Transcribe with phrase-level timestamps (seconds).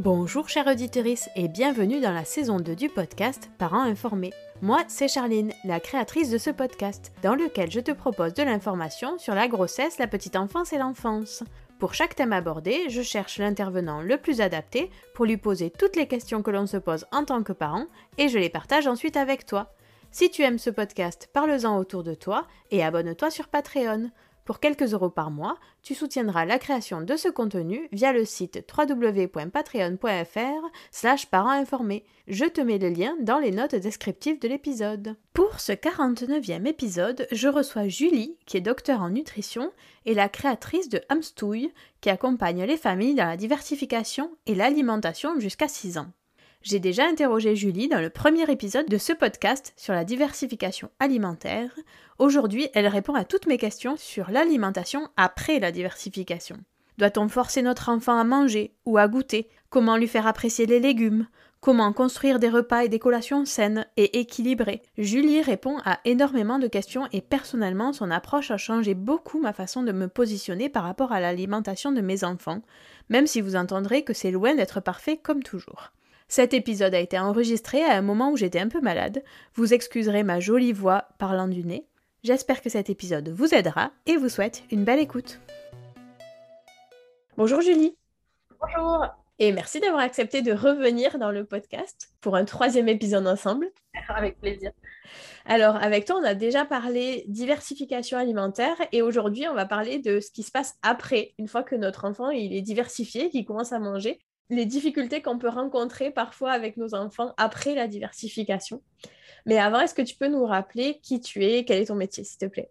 [0.00, 4.32] Bonjour chère auditrice et bienvenue dans la saison 2 du podcast Parents informés.
[4.62, 9.18] Moi, c'est Charline, la créatrice de ce podcast, dans lequel je te propose de l'information
[9.18, 11.42] sur la grossesse, la petite enfance et l'enfance.
[11.78, 16.08] Pour chaque thème abordé, je cherche l'intervenant le plus adapté pour lui poser toutes les
[16.08, 17.84] questions que l'on se pose en tant que parent
[18.16, 19.74] et je les partage ensuite avec toi.
[20.12, 24.10] Si tu aimes ce podcast, parle-en autour de toi et abonne-toi sur Patreon.
[24.50, 28.66] Pour quelques euros par mois, tu soutiendras la création de ce contenu via le site
[28.76, 31.64] www.patreon.fr slash parents
[32.26, 35.14] Je te mets le lien dans les notes descriptives de l'épisode.
[35.34, 39.70] Pour ce 49e épisode, je reçois Julie, qui est docteur en nutrition,
[40.04, 45.68] et la créatrice de Hamstouille, qui accompagne les familles dans la diversification et l'alimentation jusqu'à
[45.68, 46.10] 6 ans.
[46.62, 51.70] J'ai déjà interrogé Julie dans le premier épisode de ce podcast sur la diversification alimentaire.
[52.18, 56.58] Aujourd'hui, elle répond à toutes mes questions sur l'alimentation après la diversification.
[56.98, 59.48] Doit-on forcer notre enfant à manger ou à goûter?
[59.70, 61.28] Comment lui faire apprécier les légumes?
[61.62, 64.82] Comment construire des repas et des collations saines et équilibrées?
[64.98, 69.82] Julie répond à énormément de questions et personnellement son approche a changé beaucoup ma façon
[69.82, 72.60] de me positionner par rapport à l'alimentation de mes enfants,
[73.08, 75.90] même si vous entendrez que c'est loin d'être parfait comme toujours.
[76.30, 79.24] Cet épisode a été enregistré à un moment où j'étais un peu malade.
[79.54, 81.88] Vous excuserez ma jolie voix parlant du nez.
[82.22, 85.40] J'espère que cet épisode vous aidera et vous souhaite une belle écoute.
[87.36, 87.96] Bonjour Julie.
[88.60, 89.06] Bonjour.
[89.40, 93.66] Et merci d'avoir accepté de revenir dans le podcast pour un troisième épisode ensemble.
[94.08, 94.70] Avec plaisir.
[95.46, 100.20] Alors, avec toi, on a déjà parlé diversification alimentaire et aujourd'hui, on va parler de
[100.20, 103.72] ce qui se passe après, une fois que notre enfant il est diversifié, qu'il commence
[103.72, 104.20] à manger
[104.50, 108.82] les difficultés qu'on peut rencontrer parfois avec nos enfants après la diversification.
[109.46, 112.24] Mais avant, est-ce que tu peux nous rappeler qui tu es, quel est ton métier,
[112.24, 112.70] s'il te plaît?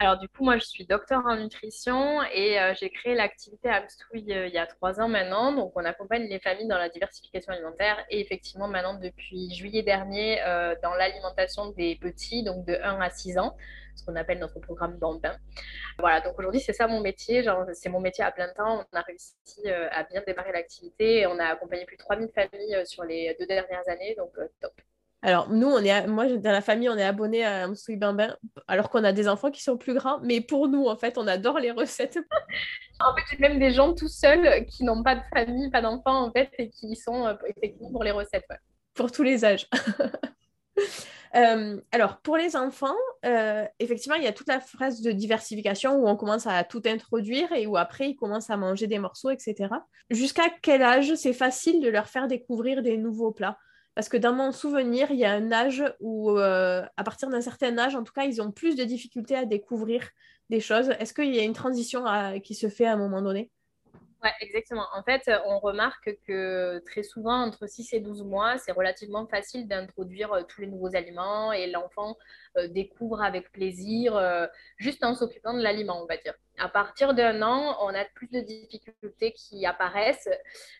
[0.00, 4.32] Alors du coup, moi, je suis docteur en nutrition et euh, j'ai créé l'activité Amstouille
[4.32, 5.52] euh, il y a trois ans maintenant.
[5.52, 10.40] Donc, on accompagne les familles dans la diversification alimentaire et effectivement, maintenant, depuis juillet dernier,
[10.42, 13.56] euh, dans l'alimentation des petits, donc de 1 à 6 ans,
[13.98, 15.36] ce qu'on appelle notre programme Bambin.
[15.98, 17.44] Voilà, donc aujourd'hui, c'est ça mon métier.
[17.74, 18.84] C'est mon métier à plein temps.
[18.92, 22.86] On a réussi à bien démarrer l'activité et on a accompagné plus de 3000 familles
[22.86, 24.72] sur les deux dernières années, donc top.
[25.20, 28.36] Alors, nous, on est, moi, dans la famille, on est abonné à Msoui Bimbin,
[28.68, 30.20] alors qu'on a des enfants qui sont plus grands.
[30.20, 32.18] Mais pour nous, en fait, on adore les recettes.
[33.00, 36.26] en fait, j'ai même des gens tout seuls qui n'ont pas de famille, pas d'enfants,
[36.26, 38.46] en fait, et qui sont euh, effectivement pour les recettes.
[38.94, 39.68] Pour tous les âges.
[41.34, 45.96] Euh, alors, pour les enfants, euh, effectivement, il y a toute la phase de diversification
[45.96, 49.30] où on commence à tout introduire et où après, ils commencent à manger des morceaux,
[49.30, 49.68] etc.
[50.10, 53.58] Jusqu'à quel âge c'est facile de leur faire découvrir des nouveaux plats?
[53.94, 57.40] Parce que dans mon souvenir, il y a un âge où, euh, à partir d'un
[57.40, 60.08] certain âge, en tout cas, ils ont plus de difficultés à découvrir
[60.50, 60.90] des choses.
[61.00, 62.04] Est-ce qu'il y a une transition
[62.42, 63.50] qui se fait à un moment donné?
[64.24, 64.84] Ouais, exactement.
[64.94, 69.68] En fait, on remarque que très souvent, entre 6 et 12 mois, c'est relativement facile
[69.68, 72.16] d'introduire euh, tous les nouveaux aliments et l'enfant
[72.56, 76.34] euh, découvre avec plaisir, euh, juste en s'occupant de l'aliment, on va dire.
[76.58, 80.28] À partir d'un an, on a plus de difficultés qui apparaissent.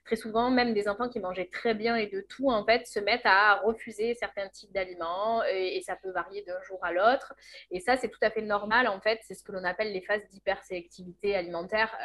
[0.05, 2.99] Très souvent, même des enfants qui mangeaient très bien et de tout, en fait, se
[2.99, 7.35] mettent à refuser certains types d'aliments et, ça peut varier d'un jour à l'autre.
[7.71, 9.21] Et ça, c'est tout à fait normal, en fait.
[9.23, 11.97] C'est ce que l'on appelle les phases d'hypersélectivité alimentaire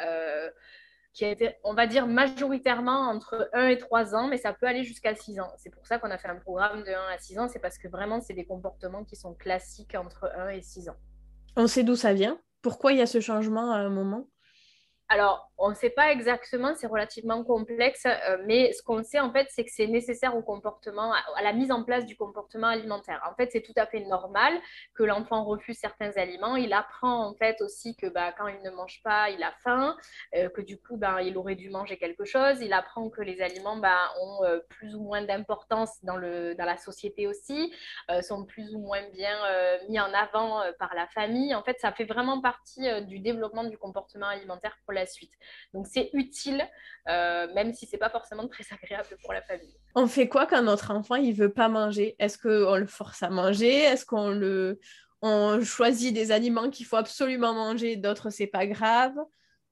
[1.14, 4.66] qui a été, on va dire, majoritairement entre 1 et 3 ans, mais ça peut
[4.66, 5.50] aller jusqu'à 6 ans.
[5.56, 7.78] C'est pour ça qu'on a fait un programme de 1 à 6 ans, c'est parce
[7.78, 10.96] que vraiment, c'est des comportements qui sont classiques entre 1 et 6 ans.
[11.56, 14.28] On sait d'où ça vient Pourquoi il y a ce changement à un moment?
[15.08, 19.30] Alors, on ne sait pas exactement, c'est relativement complexe, euh, mais ce qu'on sait en
[19.32, 23.22] fait, c'est que c'est nécessaire au comportement, à, la mise en place du comportement alimentaire.
[23.30, 24.52] En fait, c'est tout à fait normal
[24.94, 26.56] que l'enfant refuse certains aliments.
[26.56, 29.96] Il apprend en fait aussi que bah, quand il ne mange pas, il a faim,
[30.36, 32.60] euh, que du coup, bah, il aurait dû manger quelque chose.
[32.60, 37.26] Il apprend que les aliments bah, ont euh, plus ou moins d'importance dans, la société
[37.26, 37.72] aussi,
[38.22, 39.36] sont plus ou moins bien
[39.88, 41.54] mis en avant par la famille.
[41.54, 45.32] En fait, ça fait vraiment partie du développement du comportement alimentaire la suite.
[45.72, 46.66] Donc c'est utile,
[47.08, 49.74] euh, même si c'est pas forcément très agréable pour la famille.
[49.94, 52.16] On fait quoi quand notre enfant il veut pas manger?
[52.18, 53.80] Est-ce qu'on le force à manger?
[53.80, 54.80] Est-ce qu'on le
[55.26, 59.14] on choisit des aliments qu'il faut absolument manger, d'autres c'est pas grave?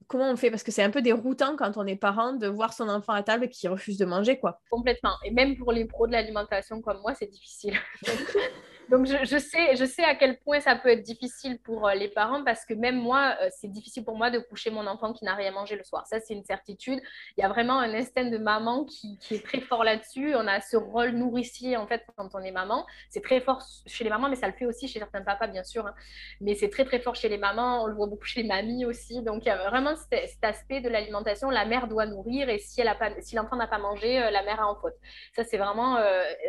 [0.08, 0.50] Comment on fait?
[0.50, 3.22] Parce que c'est un peu déroutant quand on est parent de voir son enfant à
[3.22, 4.60] table qui refuse de manger, quoi.
[4.70, 5.14] Complètement.
[5.24, 7.74] Et même pour les pros de l'alimentation comme moi, c'est difficile.
[8.88, 12.08] Donc, je, sais, je sais à quel point ça peut être difficile pour euh, les
[12.08, 15.24] parents parce que même moi, euh, c'est difficile pour moi de coucher mon enfant qui
[15.24, 16.06] n'a rien mangé le soir.
[16.06, 17.00] Ça, c'est une certitude.
[17.36, 20.34] Il y a vraiment un instinct de maman qui, est très fort là-dessus.
[20.34, 22.86] On a ce rôle nourricier, en fait, quand on est maman.
[23.08, 25.64] C'est très fort chez les mamans, mais ça le fait aussi chez certains papas, bien
[25.64, 25.86] sûr.
[25.86, 25.94] Hein.
[26.40, 27.84] Mais c'est très, très fort chez les mamans.
[27.84, 29.22] On le voit beaucoup chez les mamies aussi.
[29.22, 31.50] Donc, il y a vraiment cet, aspect de l'alimentation.
[31.50, 32.82] La mère doit nourrir et si,
[33.20, 34.94] si l'enfant n'a pas mangé, euh, la mère a en faute.
[35.34, 35.98] Ça, c'est vraiment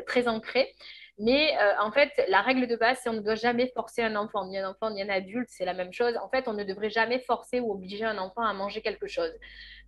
[0.08, 0.74] très ancré.
[1.20, 4.16] Mais euh, en fait, la règle de base, c'est qu'on ne doit jamais forcer un
[4.16, 6.18] enfant, ni un enfant, ni un adulte, c'est la même chose.
[6.18, 9.32] En fait, on ne devrait jamais forcer ou obliger un enfant à manger quelque chose.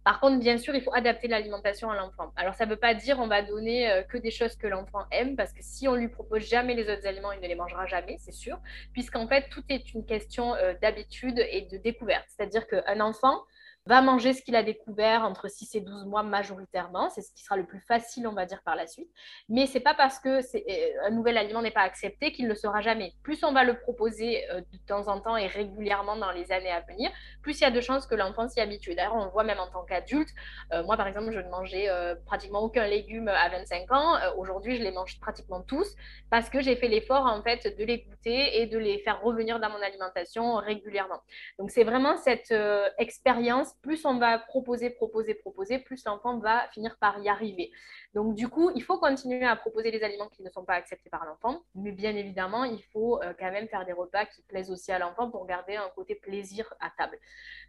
[0.06, 2.32] Par contre, bien sûr, il faut adapter l'alimentation à l'enfant.
[2.36, 5.04] Alors, ça ne veut pas dire on va donner euh, que des choses que l'enfant
[5.10, 7.88] aime, parce que si on lui propose jamais les autres aliments, il ne les mangera
[7.88, 8.60] jamais, c'est sûr,
[8.94, 12.26] puisqu'en fait, tout est une question euh, d'habitude et de découverte.
[12.28, 13.42] C'est-à-dire qu'un enfant,
[13.88, 17.10] va manger ce qu'il a découvert entre 6 et 12 mois majoritairement.
[17.10, 19.10] C'est ce qui sera le plus facile, on va dire, par la suite.
[19.48, 22.50] Mais ce n'est pas parce que euh, un nouvel aliment n'est pas accepté qu'il ne
[22.50, 23.14] le sera jamais.
[23.22, 26.72] Plus on va le proposer euh, de temps en temps et régulièrement dans les années
[26.72, 27.12] à venir,
[27.44, 28.96] plus il y a de chances que l'enfant s'y habitue.
[28.96, 30.30] D'ailleurs, on le voit même en tant qu'adulte.
[30.74, 31.90] Euh, moi, par exemple, je ne mangeais
[32.26, 34.18] pratiquement aucun légume à 25 ans.
[34.38, 35.96] Aujourd'hui, je les mange pratiquement tous
[36.32, 39.60] parce que j'ai fait l'effort, en fait, de les goûter et de les faire revenir
[39.60, 41.22] dans mon alimentation régulièrement.
[41.60, 42.54] Donc, c'est vraiment cette
[42.98, 47.72] expérience plus on va proposer, proposer, proposer, plus l'enfant va finir par y arriver.
[48.14, 51.10] Donc du coup, il faut continuer à proposer des aliments qui ne sont pas acceptés
[51.10, 54.72] par l'enfant, mais bien évidemment, il faut euh, quand même faire des repas qui plaisent
[54.72, 57.18] aussi à l'enfant pour garder un côté plaisir à table.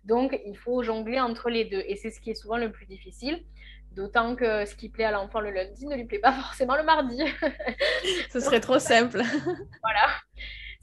[0.05, 2.87] Donc il faut jongler entre les deux, et c'est ce qui est souvent le plus
[2.87, 3.44] difficile.
[3.93, 6.82] D'autant que ce qui plaît à l'enfant le lundi ne lui plaît pas forcément le
[6.82, 7.19] mardi.
[8.31, 9.23] ce serait trop simple.
[9.82, 10.06] voilà.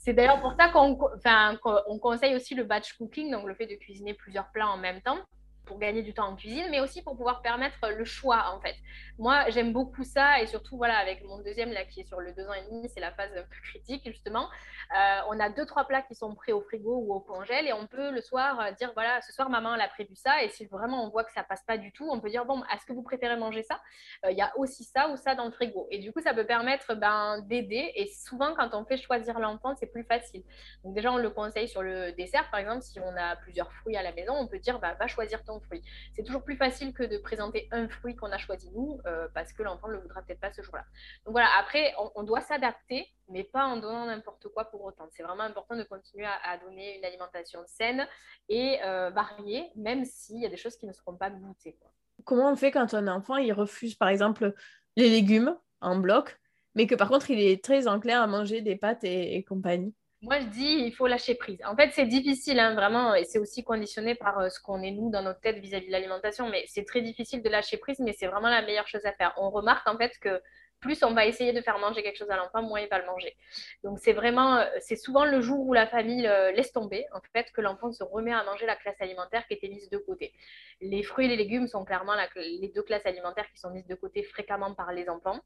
[0.04, 4.14] C'est d'ailleurs pour ça qu'on conseille aussi le batch cooking, donc le fait de cuisiner
[4.14, 5.18] plusieurs plats en même temps
[5.66, 8.76] pour gagner du temps en cuisine, mais aussi pour pouvoir permettre le choix en fait.
[9.18, 12.34] Moi, j'aime beaucoup ça et surtout voilà avec mon deuxième là qui est sur le
[12.34, 14.50] deux ans et demi, c'est la phase un peu critique justement.
[14.96, 17.74] Euh, on a deux trois plats qui sont prêts au frigo ou au congèle et
[17.74, 20.50] on peut le soir euh, dire voilà ce soir maman elle a prévu ça et
[20.50, 22.86] si vraiment on voit que ça passe pas du tout, on peut dire bon est-ce
[22.86, 23.80] que vous préférez manger ça?
[24.26, 26.34] Euh, Il y a aussi ça ou ça dans le frigo et du coup ça
[26.34, 30.44] peut permettre ben, d'aider et souvent quand on fait choisir l'enfant c'est plus facile.
[30.84, 33.96] Donc déjà on le conseille sur le dessert par exemple si on a plusieurs fruits
[33.96, 35.82] à la maison on peut dire bah, va choisir ton fruit.
[36.16, 39.54] C'est toujours plus facile que de présenter un fruit qu'on a choisi nous, euh, parce
[39.54, 40.86] que l'enfant ne le voudra peut-être pas ce jour-là.
[41.26, 45.08] Donc voilà, après, on, doit s'adapter, mais pas en donnant n'importe quoi pour autant.
[45.12, 48.08] C'est vraiment important de continuer à, donner une alimentation saine
[48.50, 51.78] et euh, variée, même s'il y a des choses qui ne seront pas goûtées.
[52.26, 54.54] Comment on fait quand un enfant il refuse, par exemple,
[54.96, 56.40] les légumes en bloc,
[56.76, 59.94] mais que par contre il est très enclin à manger des pâtes et compagnie?
[60.24, 61.60] Moi, je dis, il faut lâcher prise.
[61.66, 64.92] En fait, c'est difficile, hein, vraiment, et c'est aussi conditionné par euh, ce qu'on est,
[64.92, 68.14] nous, dans notre tête vis-à-vis de l'alimentation, mais c'est très difficile de lâcher prise, mais
[68.14, 69.34] c'est vraiment la meilleure chose à faire.
[69.36, 70.42] On remarque, en fait, que
[70.80, 73.06] plus on va essayer de faire manger quelque chose à l'enfant, moins il va le
[73.06, 73.36] manger.
[73.84, 77.20] Donc, c'est vraiment, euh, c'est souvent le jour où la famille euh, laisse tomber, en
[77.34, 80.32] fait, que l'enfant se remet à manger la classe alimentaire qui était mise de côté.
[80.80, 83.96] Les fruits et les légumes sont clairement les deux classes alimentaires qui sont mises de
[83.96, 85.42] côté fréquemment par les enfants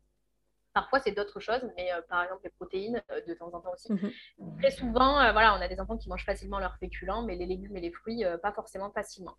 [0.79, 3.91] Parfois, c'est d'autres choses, mais par exemple, les protéines, de temps en temps aussi.
[3.91, 4.11] Mhm.
[4.59, 7.75] Très souvent, voilà, on a des enfants qui mangent facilement leurs féculents, mais les légumes
[7.77, 9.35] et les fruits, pas forcément facilement.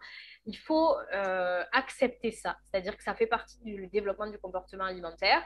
[0.46, 0.96] Il faut
[1.72, 5.42] accepter ça, c'est-à-dire que ça fait partie du développement du comportement alimentaire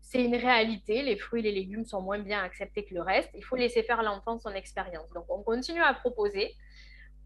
[0.00, 1.02] c'est une réalité.
[1.02, 3.30] Les fruits et les légumes sont moins bien acceptés que le reste.
[3.34, 5.10] Il faut laisser faire l'enfant son expérience.
[5.12, 6.56] Donc, on continue à proposer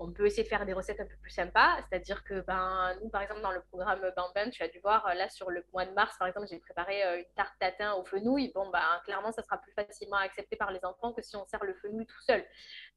[0.02, 1.76] on peut essayer de faire des recettes un peu plus sympas.
[1.88, 5.28] C'est-à-dire que ben, nous, par exemple, dans le programme Bambin, tu as dû voir, là,
[5.28, 8.50] sur le mois de mars, par exemple, j'ai préparé euh, une tarte tatin au fenouil.
[8.52, 11.62] Bon, ben, clairement, ça sera plus facilement accepté par les enfants que si on sert
[11.62, 12.44] le fenouil tout seul.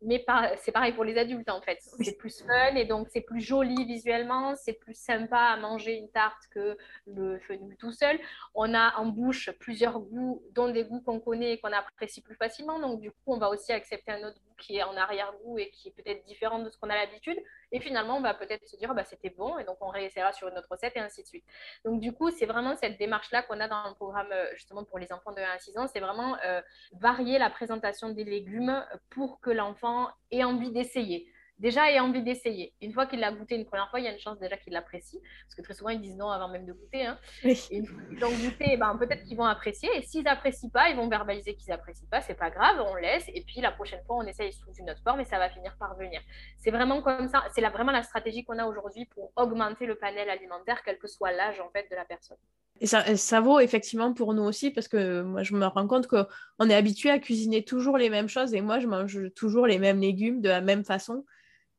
[0.01, 0.25] Mais
[0.57, 1.79] c'est pareil pour les adultes, en fait.
[2.01, 6.09] C'est plus fun et donc c'est plus joli visuellement, c'est plus sympa à manger une
[6.09, 8.19] tarte que le fenouil tout seul.
[8.55, 12.35] On a en bouche plusieurs goûts, dont des goûts qu'on connaît et qu'on apprécie plus
[12.35, 12.79] facilement.
[12.79, 15.69] Donc, du coup, on va aussi accepter un autre goût qui est en arrière-goût et
[15.71, 17.37] qui est peut-être différent de ce qu'on a l'habitude.
[17.71, 20.47] Et finalement, on va peut-être se dire, bah, c'était bon, et donc on réessayera sur
[20.47, 21.45] une autre recette, et ainsi de suite.
[21.83, 24.99] Donc, du coup, c'est vraiment cette démarche-là qu'on a dans le programme, euh, justement, pour
[24.99, 25.87] les enfants de 1 à 6 ans.
[25.87, 26.61] C'est vraiment euh,
[26.99, 32.73] varier la présentation des légumes pour que l'enfant ait envie d'essayer déjà ait envie d'essayer.
[32.81, 34.73] Une fois qu'il l'a goûté une première fois, il y a une chance déjà qu'il
[34.73, 35.21] l'apprécie.
[35.43, 37.05] Parce que très souvent, ils disent non avant même de goûter.
[37.05, 37.17] Hein.
[37.43, 39.89] Et une fois qu'ils ont goûté, ben, peut-être qu'ils vont apprécier.
[39.95, 42.21] Et s'ils n'apprécient pas, ils vont verbaliser qu'ils n'apprécient pas.
[42.21, 43.25] C'est pas grave, on laisse.
[43.33, 45.75] Et puis la prochaine fois, on essaye sous une autre forme et ça va finir
[45.77, 46.21] par venir.
[46.57, 47.43] C'est vraiment comme ça.
[47.53, 51.31] C'est vraiment la stratégie qu'on a aujourd'hui pour augmenter le panel alimentaire, quel que soit
[51.31, 52.37] l'âge en fait de la personne.
[52.81, 56.07] Et ça, ça, vaut effectivement pour nous aussi parce que moi je me rends compte
[56.07, 59.79] qu'on est habitué à cuisiner toujours les mêmes choses et moi je mange toujours les
[59.79, 61.23] mêmes légumes de la même façon.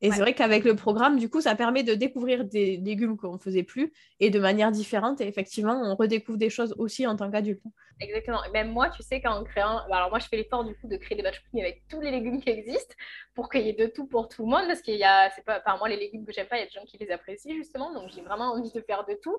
[0.03, 3.35] Et c'est vrai qu'avec le programme, du coup, ça permet de découvrir des légumes qu'on
[3.35, 5.23] ne faisait plus et de manière différente.
[5.23, 7.63] Et effectivement, on redécouvre des choses aussi en tant qu'adulte.
[8.01, 8.45] Exactement.
[8.45, 9.81] Et même moi, tu sais, qu'en créant.
[9.89, 12.11] Bah, alors, moi, je fais l'effort du coup de créer des batch avec tous les
[12.11, 12.95] légumes qui existent
[13.37, 14.67] pour qu'il y ait de tout pour tout le monde.
[14.67, 15.31] Parce qu'il y a.
[15.31, 15.61] C'est pas...
[15.65, 17.55] Enfin, moi, les légumes que j'aime pas, il y a des gens qui les apprécient
[17.55, 17.93] justement.
[17.93, 19.37] Donc, j'ai vraiment envie de faire de tout.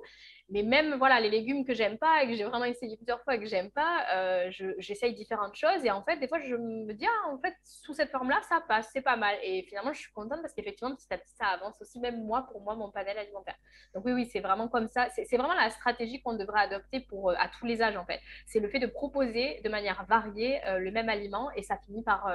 [0.49, 3.35] Mais même, voilà, les légumes que j'aime pas et que j'ai vraiment essayé plusieurs fois
[3.35, 5.83] et que j'aime pas, euh, j'essaye différentes choses.
[5.83, 8.61] Et en fait, des fois, je me dis, ah, en fait, sous cette forme-là, ça
[8.65, 9.35] passe, c'est pas mal.
[9.43, 12.47] Et finalement, je suis contente parce qu'effectivement, petit à petit, ça avance aussi, même moi,
[12.49, 13.57] pour moi, mon panel alimentaire.
[13.95, 15.09] Donc, oui, oui, c'est vraiment comme ça.
[15.09, 18.21] C'est vraiment la stratégie qu'on devrait adopter pour, euh, à tous les âges, en fait.
[18.45, 22.03] C'est le fait de proposer de manière variée euh, le même aliment et ça finit
[22.03, 22.27] par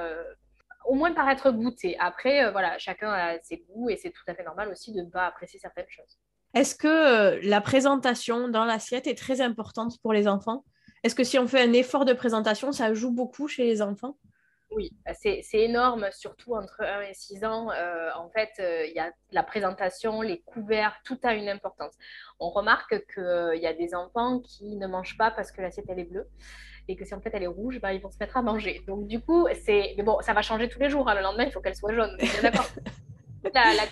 [0.85, 1.97] au moins par être goûté.
[1.99, 5.09] Après, voilà, chacun a ses goûts et c'est tout à fait normal aussi de ne
[5.09, 6.19] pas apprécier certaines choses.
[6.53, 10.63] Est-ce que euh, la présentation dans l'assiette est très importante pour les enfants?
[11.03, 14.17] Est-ce que si on fait un effort de présentation, ça joue beaucoup chez les enfants?
[14.69, 17.71] Oui, bah, c'est énorme, surtout entre 1 et 6 ans.
[17.71, 21.93] Euh, en fait, euh, il y a la présentation, les couverts, tout a une importance.
[22.39, 25.99] On remarque qu'il y a des enfants qui ne mangent pas parce que l'assiette elle
[25.99, 26.27] est bleue
[26.87, 28.81] et que si en fait elle est rouge, bah, ils vont se mettre à manger.
[28.87, 31.07] Donc du coup, c'est bon, ça va changer tous les jours.
[31.09, 31.15] Hein.
[31.15, 32.17] Le lendemain, il faut qu'elle soit jaune.
[32.41, 32.67] D'accord.
[33.53, 33.83] la, la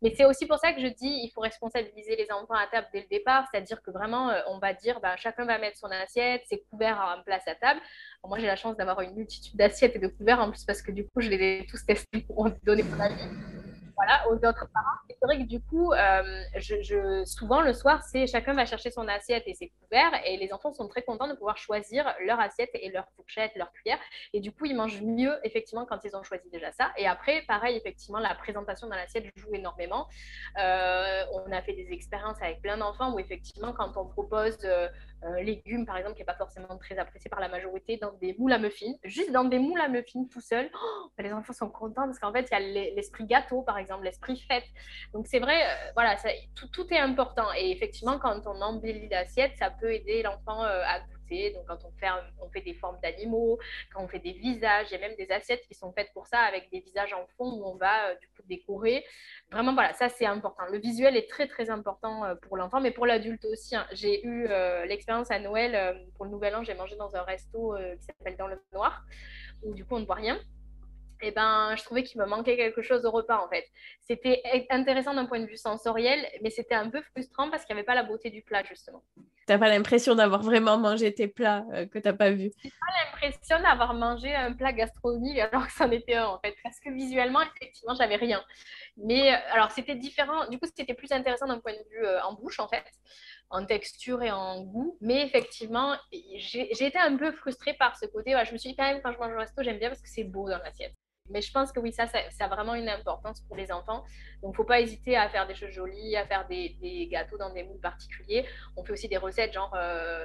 [0.00, 2.86] mais c'est aussi pour ça que je dis il faut responsabiliser les enfants à table
[2.92, 5.88] dès le départ, c'est-à-dire que vraiment, euh, on va dire bah, chacun va mettre son
[5.88, 7.80] assiette, ses couverts en place à table.
[8.24, 10.92] moi, j'ai la chance d'avoir une multitude d'assiettes et de couverts en plus parce que
[10.92, 13.57] du coup, je les ai tous testés pour donner mon avis
[13.98, 14.98] voilà, aux autres parents.
[15.08, 19.08] C'est vrai que du coup, euh, je, souvent le soir, c'est chacun va chercher son
[19.08, 22.70] assiette et ses couverts et les enfants sont très contents de pouvoir choisir leur assiette
[22.74, 23.98] et leur fourchette, leur cuillère.
[24.32, 26.92] Et du coup, ils mangent mieux effectivement quand ils ont choisi déjà ça.
[26.96, 30.06] Et après, pareil, effectivement, la présentation dans l'assiette joue énormément.
[30.58, 34.58] Euh, on a fait des expériences avec plein d'enfants où effectivement, quand on propose
[35.24, 38.34] euh, légumes, par exemple, qui n'est pas forcément très apprécié par la majorité, dans des
[38.38, 38.94] moules à muffins.
[39.04, 42.32] Juste dans des moules à muffins tout seul, oh, les enfants sont contents parce qu'en
[42.32, 44.64] fait, il y a l'esprit gâteau, par exemple, l'esprit fête.
[45.12, 47.46] Donc, c'est vrai, euh, voilà, ça, tout, tout, est important.
[47.56, 51.00] Et effectivement, quand on embellit l'assiette, ça peut aider l'enfant euh, à
[51.54, 52.08] donc, quand on fait,
[52.40, 53.58] on fait des formes d'animaux,
[53.92, 56.26] quand on fait des visages, il y a même des assiettes qui sont faites pour
[56.26, 59.04] ça, avec des visages en fond où on va euh, du coup décorer.
[59.50, 60.64] Vraiment, voilà, ça c'est important.
[60.70, 63.76] Le visuel est très très important euh, pour l'enfant, mais pour l'adulte aussi.
[63.76, 63.86] Hein.
[63.92, 67.74] J'ai eu euh, l'expérience à Noël pour le Nouvel An, j'ai mangé dans un resto
[67.98, 69.04] qui s'appelle Dans le Noir,
[69.62, 70.38] où du coup on ne voit rien
[71.20, 73.64] eh ben, je trouvais qu'il me manquait quelque chose au repas en fait.
[74.00, 77.80] C'était intéressant d'un point de vue sensoriel, mais c'était un peu frustrant parce qu'il n'y
[77.80, 79.02] avait pas la beauté du plat justement.
[79.16, 82.50] Tu n'as pas l'impression d'avoir vraiment mangé tes plats euh, que tu n'as pas vus
[82.64, 86.54] n'ai pas l'impression d'avoir mangé un plat gastronomique alors que c'en était un en fait,
[86.62, 88.42] parce que visuellement, effectivement, j'avais rien.
[88.96, 92.22] Mais euh, alors c'était différent, du coup c'était plus intéressant d'un point de vue euh,
[92.22, 92.84] en bouche en fait
[93.50, 94.96] en texture et en goût.
[95.00, 98.32] Mais effectivement, j'ai été un peu frustrée par ce côté.
[98.46, 100.08] je me suis dit quand même, quand je mange au resto, j'aime bien parce que
[100.08, 100.94] c'est beau dans l'assiette.
[101.30, 104.04] Mais je pense que oui, ça, ça, a vraiment une importance pour les enfants.
[104.42, 107.38] Donc, il ne faut pas hésiter à faire des choses jolies, à faire des, gâteaux
[107.38, 108.46] dans des moules particuliers.
[108.76, 110.24] On fait aussi des recettes genre euh,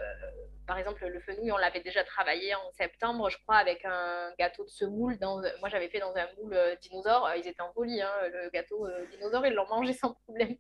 [0.67, 4.63] par exemple, le fenouil, on l'avait déjà travaillé en septembre, je crois, avec un gâteau
[4.63, 5.17] de semoule.
[5.20, 7.29] Dans, moi, j'avais fait dans un moule euh, dinosaure.
[7.38, 10.55] Ils étaient en folie, hein, le gâteau euh, dinosaure, ils l'ont mangé sans problème.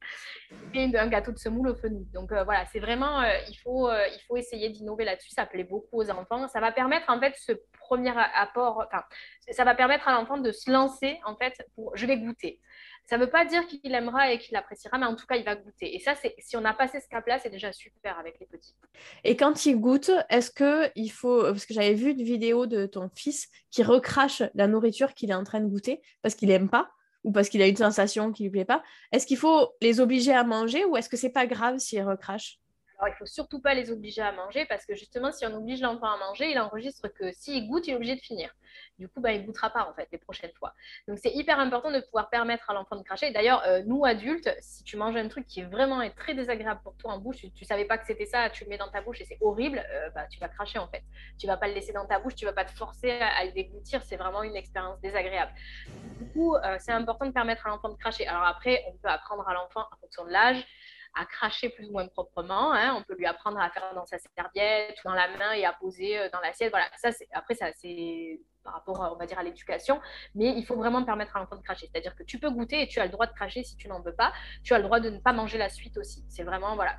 [0.73, 2.05] Et un gâteau de semoule au fenouil.
[2.13, 5.31] Donc voilà, c'est vraiment, il, faut, il faut essayer d'innover là-dessus.
[5.31, 6.47] Ça plaît beaucoup aux enfants.
[6.47, 9.03] Ça va permettre, en fait, ce premier apport, enfin,
[9.51, 12.59] ça va permettre à l'enfant de se lancer, en fait, pour je vais goûter.
[13.05, 15.43] Ça ne veut pas dire qu'il aimera et qu'il appréciera, mais en tout cas, il
[15.43, 15.95] va goûter.
[15.95, 18.75] Et ça, c'est si on a passé ce cap-là, c'est déjà super avec les petits.
[19.23, 22.85] Et quand il goûte, est-ce que il faut, parce que j'avais vu une vidéo de
[22.85, 26.69] ton fils qui recrache la nourriture qu'il est en train de goûter parce qu'il n'aime
[26.69, 26.89] pas
[27.23, 28.83] ou parce qu'il a une sensation qui lui plaît pas.
[29.11, 32.59] Est-ce qu'il faut les obliger à manger ou est-ce que c'est pas grave s'il recrache?
[32.99, 35.81] Alors, il faut surtout pas les obliger à manger parce que justement, si on oblige
[35.81, 38.53] l'enfant à manger, il enregistre que s'il goûte, il est obligé de finir.
[38.99, 40.73] Du coup, bah, il ne goûtera pas en fait les prochaines fois.
[41.07, 43.31] Donc, c'est hyper important de pouvoir permettre à l'enfant de cracher.
[43.31, 46.95] D'ailleurs, euh, nous adultes, si tu manges un truc qui est vraiment très désagréable pour
[46.97, 49.01] toi en bouche, tu, ne savais pas que c'était ça, tu le mets dans ta
[49.01, 51.03] bouche et c'est horrible, euh, bah, tu vas cracher en fait.
[51.39, 53.51] Tu vas pas le laisser dans ta bouche, tu vas pas te forcer à, le
[53.51, 54.03] déglutir.
[54.03, 55.51] C'est vraiment une expérience désagréable.
[56.19, 58.27] Du coup, euh, c'est important de permettre à l'enfant de cracher.
[58.27, 60.65] Alors après, on peut apprendre à l'enfant en fonction de l'âge
[61.15, 62.73] à cracher plus ou moins proprement.
[62.73, 62.95] Hein.
[62.97, 65.73] On peut lui apprendre à faire dans sa serviette ou dans la main et à
[65.73, 66.71] poser euh, dans l'assiette.
[66.71, 69.99] Voilà, ça, c'est, après, ça, c'est par rapport, on va dire, à l'éducation,
[70.35, 71.89] mais il faut vraiment permettre à l'enfant de cracher.
[71.91, 74.01] C'est-à-dire que tu peux goûter et tu as le droit de cracher si tu n'en
[74.01, 74.31] veux pas.
[74.63, 76.23] Tu as le droit de ne pas manger la suite aussi.
[76.29, 76.95] C'est vraiment, voilà.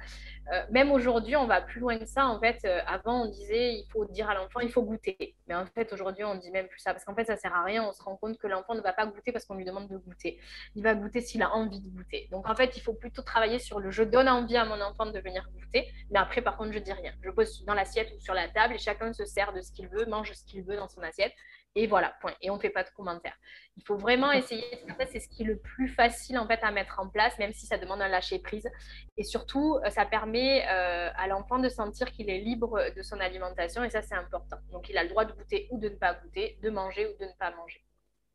[0.53, 2.27] Euh, même aujourd'hui, on va plus loin que ça.
[2.27, 5.35] En fait, euh, avant, on disait, il faut dire à l'enfant, il faut goûter.
[5.49, 7.65] Mais en fait, aujourd'hui, on dit même plus ça parce qu'en fait, ça sert à
[7.65, 7.83] rien.
[7.83, 9.97] On se rend compte que l'enfant ne va pas goûter parce qu'on lui demande de
[9.97, 10.39] goûter.
[10.75, 12.29] Il va goûter s'il a envie de goûter.
[12.31, 15.07] Donc, en fait, il faut plutôt travailler sur le je donne envie à mon enfant
[15.07, 15.89] de venir goûter.
[16.11, 17.13] Mais après, par contre, je dis rien.
[17.23, 19.89] Je pose dans l'assiette ou sur la table et chacun se sert de ce qu'il
[19.89, 21.33] veut, mange ce qu'il veut dans son assiette.
[21.77, 22.33] Et voilà, point.
[22.41, 23.37] Et on ne fait pas de commentaires.
[23.77, 24.65] Il faut vraiment essayer.
[25.11, 27.67] c'est ce qui est le plus facile en fait à mettre en place, même si
[27.67, 28.69] ça demande un lâcher prise.
[29.17, 33.19] Et surtout, euh, ça permet euh, à l'enfant de sentir qu'il est libre de son
[33.19, 33.83] alimentation.
[33.83, 34.57] Et ça, c'est important.
[34.71, 37.19] Donc, il a le droit de goûter ou de ne pas goûter, de manger ou
[37.19, 37.85] de ne pas manger.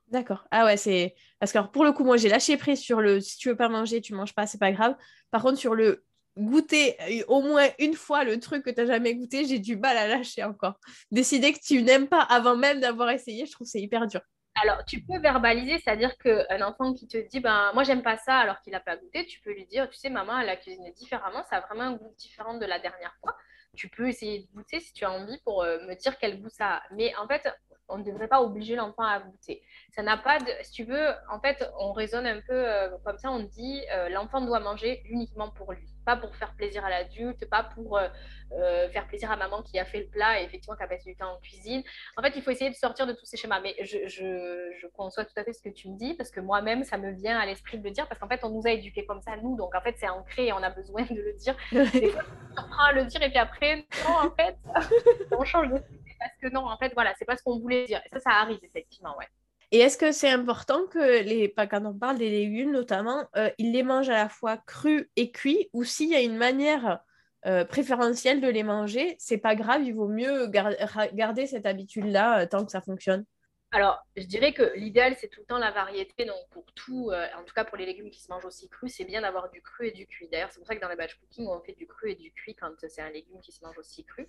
[0.10, 0.46] D'accord.
[0.50, 3.38] Ah ouais, c'est parce que pour le coup, moi, j'ai lâché prise sur le si
[3.38, 4.96] tu veux pas manger, tu manges pas, c'est pas grave.
[5.30, 6.04] Par contre, sur le
[6.38, 9.76] goûter euh, au moins une fois le truc que tu n'as jamais goûté, j'ai du
[9.78, 10.80] mal à lâcher encore.
[11.12, 14.22] Décider que tu n'aimes pas avant même d'avoir essayé, je trouve c'est hyper dur.
[14.62, 18.38] Alors, tu peux verbaliser, c'est-à-dire qu'un enfant qui te dit, ben, moi, j'aime pas ça
[18.38, 20.92] alors qu'il n'a pas goûté, tu peux lui dire, tu sais, maman, elle a cuisiné
[20.92, 23.36] différemment, ça a vraiment un goût différent de la dernière fois.
[23.78, 26.50] Tu peux essayer de goûter si tu as envie pour euh, me dire quel goût
[26.50, 26.82] ça a.
[26.92, 27.48] Mais en fait,
[27.88, 29.64] on ne devrait pas obliger l'enfant à goûter.
[29.96, 30.52] Ça n'a pas de.
[30.64, 34.42] Si tu veux, en fait, on raisonne un peu euh, comme ça on dit l'enfant
[34.42, 35.88] doit manger uniquement pour lui.
[36.06, 39.86] Pas pour faire plaisir à l'adulte, pas pour euh, faire plaisir à maman qui a
[39.86, 41.84] fait le plat et effectivement qui a passé du temps en cuisine.
[42.18, 43.60] En fait, il faut essayer de sortir de tous ces schémas.
[43.62, 46.40] Mais je, je, je conçois tout à fait ce que tu me dis parce que
[46.40, 48.72] moi-même, ça me vient à l'esprit de le dire parce qu'en fait, on nous a
[48.72, 49.56] éduqués comme ça, nous.
[49.56, 51.56] Donc en fait, c'est ancré et on a besoin de le dire.
[51.72, 52.24] Des fois,
[52.58, 54.58] on prend à le dire et puis après, non, en fait,
[55.32, 55.82] on change de
[56.20, 58.02] parce que non, en fait, voilà, c'est pas ce qu'on voulait dire.
[58.06, 59.28] Et ça, ça arrive effectivement, ouais.
[59.72, 63.72] Et est-ce que c'est important que les, quand on parle des légumes notamment, euh, ils
[63.72, 67.00] les mangent à la fois crus et cuits, ou s'il y a une manière
[67.46, 72.46] euh, préférentielle de les manger, c'est pas grave, il vaut mieux garder cette habitude-là euh,
[72.48, 73.26] tant que ça fonctionne?
[73.72, 76.26] Alors, je dirais que l'idéal, c'est tout le temps la variété.
[76.26, 78.92] Donc, pour tout, euh, en tout cas pour les légumes qui se mangent aussi crus,
[78.96, 80.28] c'est bien d'avoir du cru et du cuit.
[80.32, 82.32] D'ailleurs, c'est pour ça que dans le batch cooking, on fait du cru et du
[82.32, 84.28] cuit quand c'est un légume qui se mange aussi cru.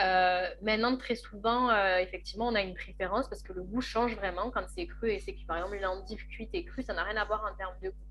[0.00, 4.16] Euh, maintenant, très souvent, euh, effectivement, on a une préférence parce que le goût change
[4.16, 7.04] vraiment quand c'est cru et c'est que, par exemple, l'endive cuite et crue, ça n'a
[7.04, 8.06] rien à voir en termes de goût.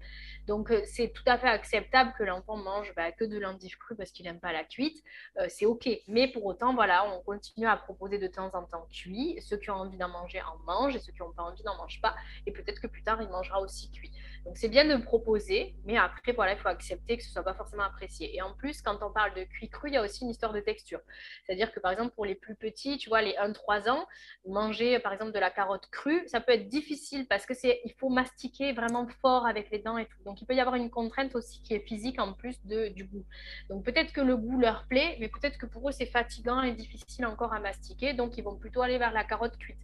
[0.51, 3.95] Donc, euh, c'est tout à fait acceptable que l'enfant mange bah, que de l'endive crue
[3.95, 5.01] parce qu'il n'aime pas la cuite.
[5.39, 5.87] Euh, c'est OK.
[6.09, 9.41] Mais pour autant, voilà, on continue à proposer de temps en temps cuit.
[9.41, 11.77] Ceux qui ont envie d'en manger en mangent et ceux qui n'ont pas envie n'en
[11.77, 12.17] mangent pas.
[12.45, 14.11] Et peut-être que plus tard, il mangera aussi cuit.
[14.45, 17.43] Donc c'est bien de proposer, mais après, voilà, il faut accepter que ce ne soit
[17.43, 18.35] pas forcément apprécié.
[18.35, 20.51] Et en plus, quand on parle de cuit cru, il y a aussi une histoire
[20.51, 20.99] de texture.
[21.45, 24.07] C'est-à-dire que par exemple, pour les plus petits, tu vois, les 1-3 ans,
[24.47, 27.93] manger par exemple de la carotte crue, ça peut être difficile parce que c'est il
[27.93, 30.23] faut mastiquer vraiment fort avec les dents et tout.
[30.25, 33.05] Donc il peut y avoir une contrainte aussi qui est physique en plus de, du
[33.05, 33.25] goût.
[33.69, 36.71] Donc peut-être que le goût leur plaît, mais peut-être que pour eux c'est fatigant et
[36.71, 39.77] difficile encore à mastiquer, donc ils vont plutôt aller vers la carotte cuite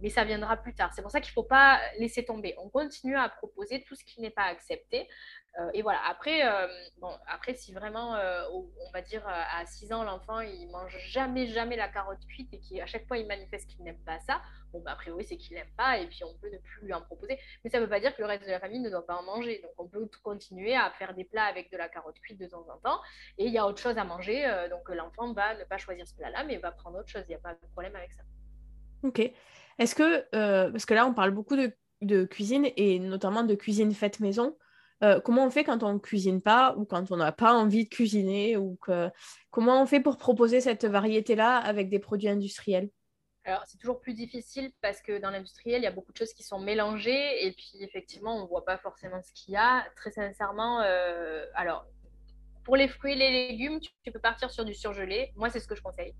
[0.00, 0.92] mais ça viendra plus tard.
[0.94, 2.54] C'est pour ça qu'il ne faut pas laisser tomber.
[2.58, 5.08] On continue à proposer tout ce qui n'est pas accepté.
[5.58, 6.66] Euh, et voilà, après, euh,
[6.98, 11.46] bon, après si vraiment, euh, on va dire, à 6 ans, l'enfant, il mange jamais,
[11.46, 14.80] jamais la carotte cuite et qu'à chaque fois, il manifeste qu'il n'aime pas ça, bon,
[14.80, 17.00] bah, a priori, c'est qu'il n'aime pas et puis on peut ne plus lui en
[17.00, 17.38] proposer.
[17.64, 19.16] Mais ça ne veut pas dire que le reste de la famille ne doit pas
[19.16, 19.60] en manger.
[19.62, 22.66] Donc, on peut continuer à faire des plats avec de la carotte cuite de temps
[22.68, 23.00] en temps.
[23.38, 24.44] Et il y a autre chose à manger.
[24.70, 27.22] donc, l'enfant va ne pas choisir ce plat-là, mais va prendre autre chose.
[27.26, 28.22] Il n'y a pas de problème avec ça.
[29.02, 29.30] Ok.
[29.78, 33.92] Est-ce que, euh, parce que là, on parle beaucoup de, cuisine et notamment de cuisine
[33.94, 34.56] faite maison,
[35.02, 37.84] euh, comment on fait quand on ne cuisine pas ou quand on n'a pas envie
[37.84, 39.10] de cuisiner ou que...
[39.50, 42.88] comment on fait pour proposer cette variété-là avec des produits industriels?
[43.46, 46.32] Alors, c'est toujours plus difficile parce que dans l'industriel, il y a beaucoup de choses
[46.32, 49.86] qui sont mélangées et puis effectivement, on ne voit pas forcément ce qu'il y a.
[49.94, 51.86] Très sincèrement, euh, alors,
[52.64, 55.32] pour les fruits et les légumes, tu, peux partir sur du surgelé.
[55.36, 56.12] Moi, c'est ce que je conseille.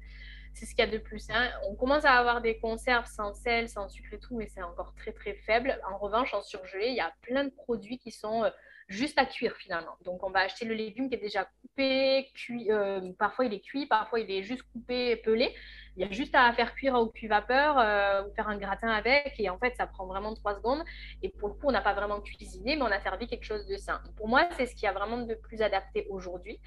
[0.56, 1.50] C'est ce qu'il y a de plus sain.
[1.68, 4.94] On commence à avoir des conserves sans sel, sans sucre et tout, mais c'est encore
[4.94, 5.78] très très faible.
[5.86, 8.48] En revanche, en surgelé, il y a plein de produits qui sont euh,
[8.88, 9.96] juste à cuire finalement.
[10.04, 13.60] Donc on va acheter le légume qui est déjà coupé, cuit, euh, parfois il est
[13.60, 15.52] cuit, parfois il est juste coupé, pelé.
[15.96, 18.88] Il y a juste à faire cuire au cuit vapeur euh, ou faire un gratin
[18.88, 20.84] avec et en fait ça prend vraiment trois secondes
[21.22, 23.66] et pour le coup on n'a pas vraiment cuisiné mais on a servi quelque chose
[23.66, 24.02] de sain.
[24.16, 26.60] Pour moi c'est ce qui a vraiment de plus adapté aujourd'hui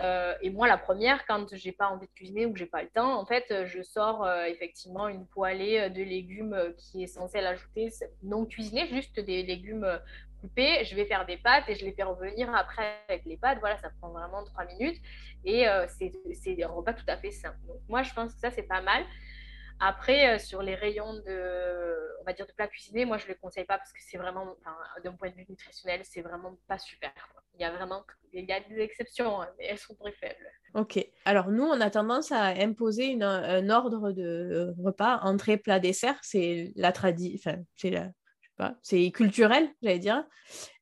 [0.00, 2.82] euh, et moi la première quand j'ai pas envie de cuisiner ou que j'ai pas
[2.82, 7.88] le temps en fait je sors effectivement une poêlée de légumes qui est censée l'ajouter
[8.24, 9.86] non cuisinés juste des légumes
[10.56, 13.58] je vais faire des pâtes et je les fais revenir après avec les pâtes.
[13.60, 15.00] Voilà, ça prend vraiment trois minutes
[15.44, 17.58] et euh, c'est un repas tout à fait simple.
[17.88, 19.04] Moi, je pense que ça, c'est pas mal.
[19.80, 23.30] Après, euh, sur les rayons de, on va dire, de plats cuisinés, moi, je ne
[23.30, 24.56] les conseille pas parce que c'est vraiment,
[25.02, 27.10] d'un point de vue nutritionnel, c'est vraiment pas super.
[27.54, 30.48] Il y a vraiment il y a des exceptions, hein, mais elles sont très faibles.
[30.74, 31.04] Ok.
[31.24, 36.18] Alors, nous, on a tendance à imposer une, un ordre de repas, entrée, plat, dessert.
[36.22, 37.66] C'est la tradition,
[38.82, 40.24] c'est culturel, j'allais dire.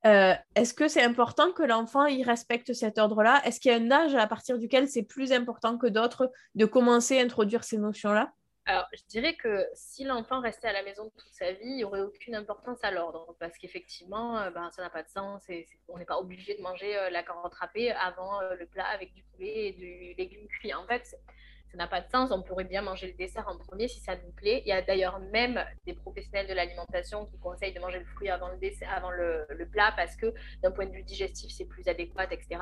[0.06, 3.40] Euh, est-ce que c'est important que l'enfant y respecte cet ordre-là?
[3.44, 6.64] Est-ce qu'il y a un âge à partir duquel c'est plus important que d'autres de
[6.64, 8.32] commencer à introduire ces notions-là?
[8.66, 11.84] Alors, je dirais que si l'enfant restait à la maison toute sa vie, il n'y
[11.84, 13.34] aurait aucune importance à l'ordre.
[13.40, 15.42] Parce qu'effectivement, euh, ben, ça n'a pas de sens.
[15.88, 19.22] On n'est pas obligé de manger euh, la carotte râpée avant le plat avec du
[19.24, 20.74] poulet et du légume cuit.
[20.74, 21.16] En fait,
[21.70, 22.30] ça n'a pas de sens.
[22.32, 24.62] On pourrait bien manger le dessert en premier si ça nous plaît.
[24.64, 28.28] Il y a d'ailleurs même des professionnels de l'alimentation qui conseillent de manger le fruit
[28.28, 31.86] avant le, dessert, avant le, plat parce que d'un point de vue digestif, c'est plus
[31.86, 32.60] adéquat, etc.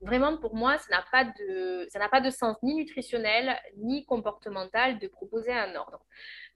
[0.00, 5.08] Vraiment, pour moi, ça n'a pas de, pas de sens ni nutritionnel ni comportemental de
[5.08, 6.00] proposer un ordre.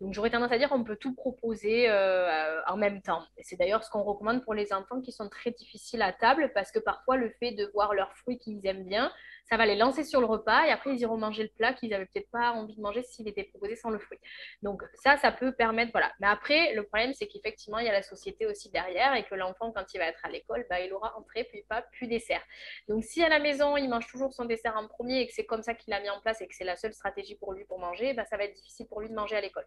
[0.00, 3.24] Donc j'aurais tendance à dire qu'on peut tout proposer euh, en même temps.
[3.40, 6.70] C'est d'ailleurs ce qu'on recommande pour les enfants qui sont très difficiles à table parce
[6.70, 9.10] que parfois le fait de voir leurs fruits qu'ils aiment bien,
[9.48, 11.90] ça va les lancer sur le repas et après ils iront manger le plat qu'ils
[11.90, 14.18] n'avaient peut-être pas envie de manger s'il était proposé sans le fruit.
[14.62, 16.12] Donc ça, ça peut permettre, voilà.
[16.20, 19.34] Mais après, le problème, c'est qu'effectivement, il y a la société aussi derrière et que
[19.34, 22.42] l'enfant, quand il va être à l'école, bah, il aura entrée, puis pas, puis dessert.
[22.88, 25.46] Donc si à la maison, il mange toujours son dessert en premier et que c'est
[25.46, 27.64] comme ça qu'il l'a mis en place et que c'est la seule stratégie pour lui
[27.64, 29.66] pour manger, bah, ça va être difficile pour lui de manger à l'école.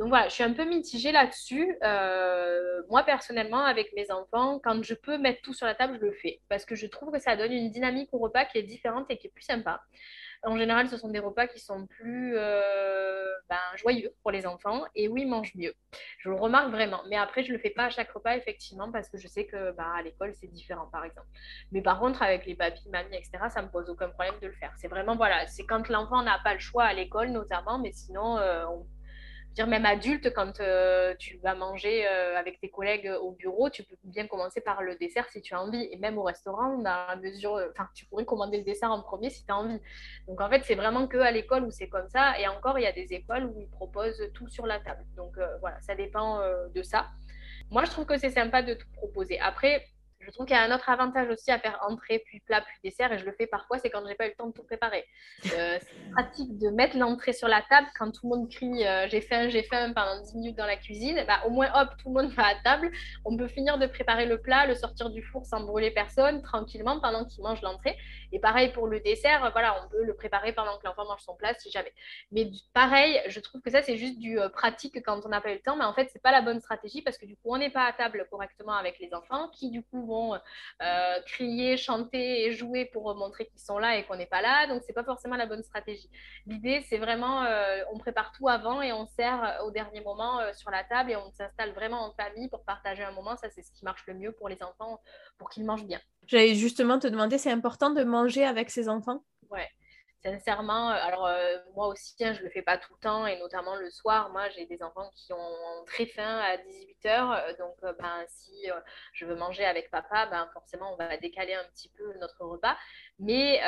[0.00, 1.76] Donc voilà, je suis un peu mitigée là-dessus.
[1.84, 6.06] Euh, moi, personnellement, avec mes enfants, quand je peux mettre tout sur la table, je
[6.06, 6.40] le fais.
[6.48, 9.18] Parce que je trouve que ça donne une dynamique au repas qui est différente et
[9.18, 9.82] qui est plus sympa.
[10.42, 14.84] En général, ce sont des repas qui sont plus euh, ben, joyeux pour les enfants
[14.94, 15.74] et où ils mangent mieux.
[16.16, 17.02] Je le remarque vraiment.
[17.10, 19.44] Mais après, je ne le fais pas à chaque repas, effectivement, parce que je sais
[19.44, 21.28] que bah, à l'école, c'est différent, par exemple.
[21.72, 24.46] Mais par contre, avec les papis, mamies, etc., ça ne me pose aucun problème de
[24.46, 24.72] le faire.
[24.78, 28.38] C'est vraiment, voilà, c'est quand l'enfant n'a pas le choix à l'école, notamment, mais sinon,
[28.38, 28.64] euh,
[29.54, 33.82] dire même adulte, quand euh, tu vas manger euh, avec tes collègues au bureau, tu
[33.82, 35.88] peux bien commencer par le dessert si tu as envie.
[35.90, 39.30] Et même au restaurant, dans mesure, euh, enfin, tu pourrais commander le dessert en premier
[39.30, 39.80] si tu as envie.
[40.28, 42.38] Donc en fait, c'est vraiment que à l'école où c'est comme ça.
[42.38, 45.04] Et encore, il y a des écoles où ils proposent tout sur la table.
[45.16, 46.40] Donc voilà, ça dépend
[46.74, 47.08] de ça.
[47.70, 49.38] Moi, je trouve que c'est sympa de tout proposer.
[49.40, 49.86] Après,
[50.20, 52.76] je trouve qu'il y a un autre avantage aussi à faire entrée, puis plat, puis
[52.84, 54.64] dessert, et je le fais parfois, c'est quand j'ai pas eu le temps de tout
[54.64, 55.04] préparer.
[55.56, 59.08] Euh, c'est pratique de mettre l'entrée sur la table quand tout le monde crie euh,
[59.08, 61.24] j'ai faim, j'ai faim pendant 10 minutes dans la cuisine.
[61.26, 62.90] Bah, au moins, hop, tout le monde va à table.
[63.24, 67.00] On peut finir de préparer le plat, le sortir du four sans brûler personne, tranquillement,
[67.00, 67.96] pendant qu'il mange l'entrée.
[68.32, 71.34] Et pareil pour le dessert, voilà, on peut le préparer pendant que l'enfant mange son
[71.34, 71.92] plat si jamais.
[72.30, 75.50] Mais pareil, je trouve que ça, c'est juste du euh, pratique quand on n'a pas
[75.50, 77.54] eu le temps, mais en fait, c'est pas la bonne stratégie parce que du coup,
[77.54, 80.34] on n'est pas à table correctement avec les enfants qui, du coup, vont
[80.82, 84.66] euh, crier, chanter et jouer pour montrer qu'ils sont là et qu'on n'est pas là.
[84.66, 86.10] Donc, c'est pas forcément la bonne stratégie.
[86.46, 90.70] L'idée, c'est vraiment, euh, on prépare tout avant et on sert au dernier moment sur
[90.70, 93.36] la table et on s'installe vraiment en famille pour partager un moment.
[93.36, 95.00] Ça, c'est ce qui marche le mieux pour les enfants,
[95.40, 96.00] pour qu'ils mangent bien.
[96.28, 99.24] J'allais justement te demander, c'est important de manger avec ses enfants?
[99.50, 99.68] Ouais
[100.22, 103.26] sincèrement, euh, alors euh, moi aussi, hein, je ne le fais pas tout le temps
[103.26, 104.30] et notamment le soir.
[104.30, 107.04] Moi, j'ai des enfants qui ont très faim à 18h.
[107.06, 108.66] Euh, donc, ben, si
[109.12, 112.76] je veux manger avec papa, ben, forcément, on va décaler un petit peu notre repas.
[113.18, 113.60] Mais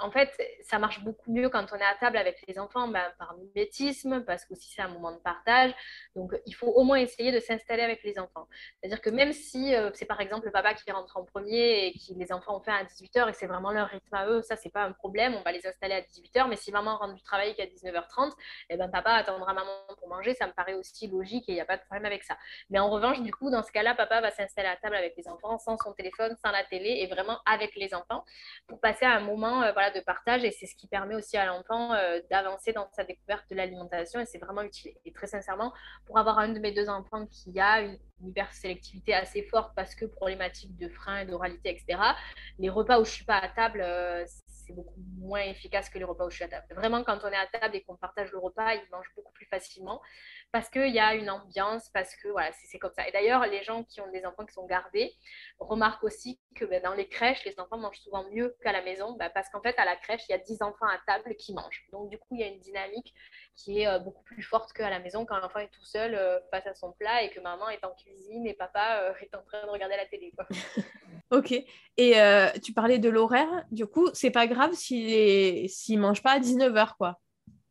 [0.00, 0.30] en fait,
[0.62, 4.24] ça marche beaucoup mieux quand on est à table avec les enfants ben, par mimétisme,
[4.24, 5.72] parce que c'est un moment de partage.
[6.14, 8.48] Donc, il faut au moins essayer de s'installer avec les enfants.
[8.80, 11.92] C'est-à-dire que même si euh, c'est par exemple le papa qui rentre en premier et
[11.92, 14.56] que les enfants ont fait à 18h et c'est vraiment leur rythme à eux, ça,
[14.56, 15.34] c'est pas un problème.
[15.34, 16.48] On va les installer à 18h.
[16.48, 18.32] Mais si maman rentre du travail qu'à 19h30,
[18.70, 20.34] eh ben, papa attendra maman pour manger.
[20.34, 22.36] Ça me paraît aussi logique et il n'y a pas de problème avec ça.
[22.70, 25.28] Mais en revanche, du coup, dans ce cas-là, papa va s'installer à table avec les
[25.28, 28.24] enfants sans son téléphone, sans la télé et vraiment avec les enfants
[28.66, 30.44] pour passer à un moment euh, voilà, de partage.
[30.44, 34.20] Et c'est ce qui permet aussi à l'enfant euh, d'avancer dans sa découverte de l'alimentation
[34.20, 34.92] et c'est vraiment utile.
[35.04, 35.72] Et très sincèrement,
[36.06, 40.04] pour avoir un de mes deux enfants qui a une, hypersélectivité assez forte parce que
[40.04, 41.98] problématique de frein et d'oralité, etc.,
[42.58, 45.98] les repas où je ne suis pas à table, euh, c'est beaucoup moins efficace que
[45.98, 46.66] les repas où je suis à table.
[46.74, 49.46] Vraiment, quand on est à table et qu'on partage le repas, ils mangent beaucoup plus
[49.46, 50.00] facilement
[50.52, 53.06] parce qu'il y a une ambiance, parce que voilà, c'est comme ça.
[53.06, 55.14] Et d'ailleurs, les gens qui ont des enfants qui sont gardés
[55.60, 59.12] remarquent aussi que ben, dans les crèches, les enfants mangent souvent mieux qu'à la maison,
[59.12, 61.54] ben, parce qu'en fait, à la crèche, il y a 10 enfants à table qui
[61.54, 61.86] mangent.
[61.92, 63.14] Donc, du coup, il y a une dynamique
[63.54, 66.40] qui est euh, beaucoup plus forte qu'à la maison quand l'enfant est tout seul euh,
[66.50, 69.42] face à son plat et que maman est en cuisine et papa euh, est en
[69.42, 70.32] train de regarder la télé.
[71.30, 71.52] ok.
[71.96, 72.14] Et
[72.62, 73.64] tu parlais de l'horaire.
[73.70, 77.20] Du coup, c'est pas grave s'il ne mange pas à 19h, quoi.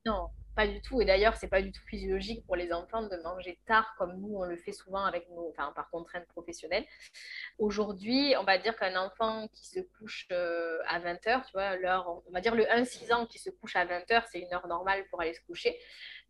[0.05, 0.99] Non, pas du tout.
[0.99, 4.35] Et d'ailleurs, c'est pas du tout physiologique pour les enfants de manger tard comme nous,
[4.35, 6.85] on le fait souvent avec nos, enfin, par contrainte professionnelle.
[7.59, 12.21] Aujourd'hui, on va dire qu'un enfant qui se couche euh, à 20h, tu vois, l'heure,
[12.27, 15.05] on va dire le 1-6 ans qui se couche à 20h, c'est une heure normale
[15.09, 15.79] pour aller se coucher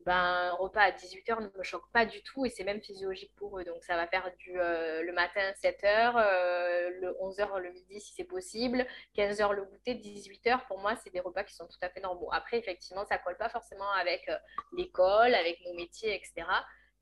[0.05, 3.33] ben, un repas à 18h ne me choque pas du tout et c'est même physiologique
[3.35, 3.63] pour eux.
[3.65, 8.13] Donc ça va faire du euh, le matin 7h, euh, le 11h le midi si
[8.13, 8.85] c'est possible,
[9.17, 12.29] 15h le goûter, 18h pour moi c'est des repas qui sont tout à fait normaux.
[12.31, 14.37] Après effectivement ça colle pas forcément avec euh,
[14.77, 16.47] l'école, avec nos métiers, etc.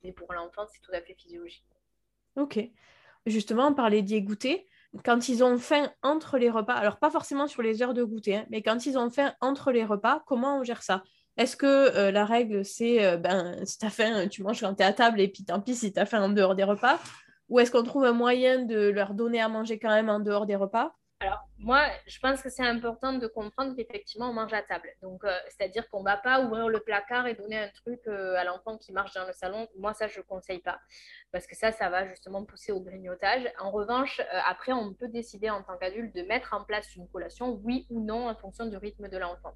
[0.03, 1.65] Mais pour l'enfant c'est tout à fait physiologique.
[2.35, 2.59] Ok.
[3.25, 4.63] Justement, on parlait des goûters.
[5.03, 8.37] Quand ils ont faim entre les repas, alors pas forcément sur les heures de goûter,
[8.37, 11.03] hein, mais quand ils ont faim entre les repas, comment on gère ça?
[11.37, 14.85] Est-ce que euh, la règle, c'est euh, ben, si faim, tu manges quand tu es
[14.85, 16.99] à table et puis tant pis si tu as faim en dehors des repas
[17.49, 20.47] Ou est-ce qu'on trouve un moyen de leur donner à manger quand même en dehors
[20.47, 20.95] des repas?
[21.19, 24.87] Alors, moi, je pense que c'est important de comprendre qu'effectivement, on mange à table.
[25.01, 28.43] Donc, euh, c'est-à-dire qu'on ne va pas ouvrir le placard et donner un truc à
[28.43, 29.67] l'enfant qui marche dans le salon.
[29.77, 30.79] Moi, ça, je ne conseille pas.
[31.31, 33.51] Parce que ça, ça va justement pousser au grignotage.
[33.59, 37.59] En revanche, après, on peut décider en tant qu'adulte de mettre en place une collation,
[37.63, 39.53] oui ou non, en fonction du rythme de l'enfant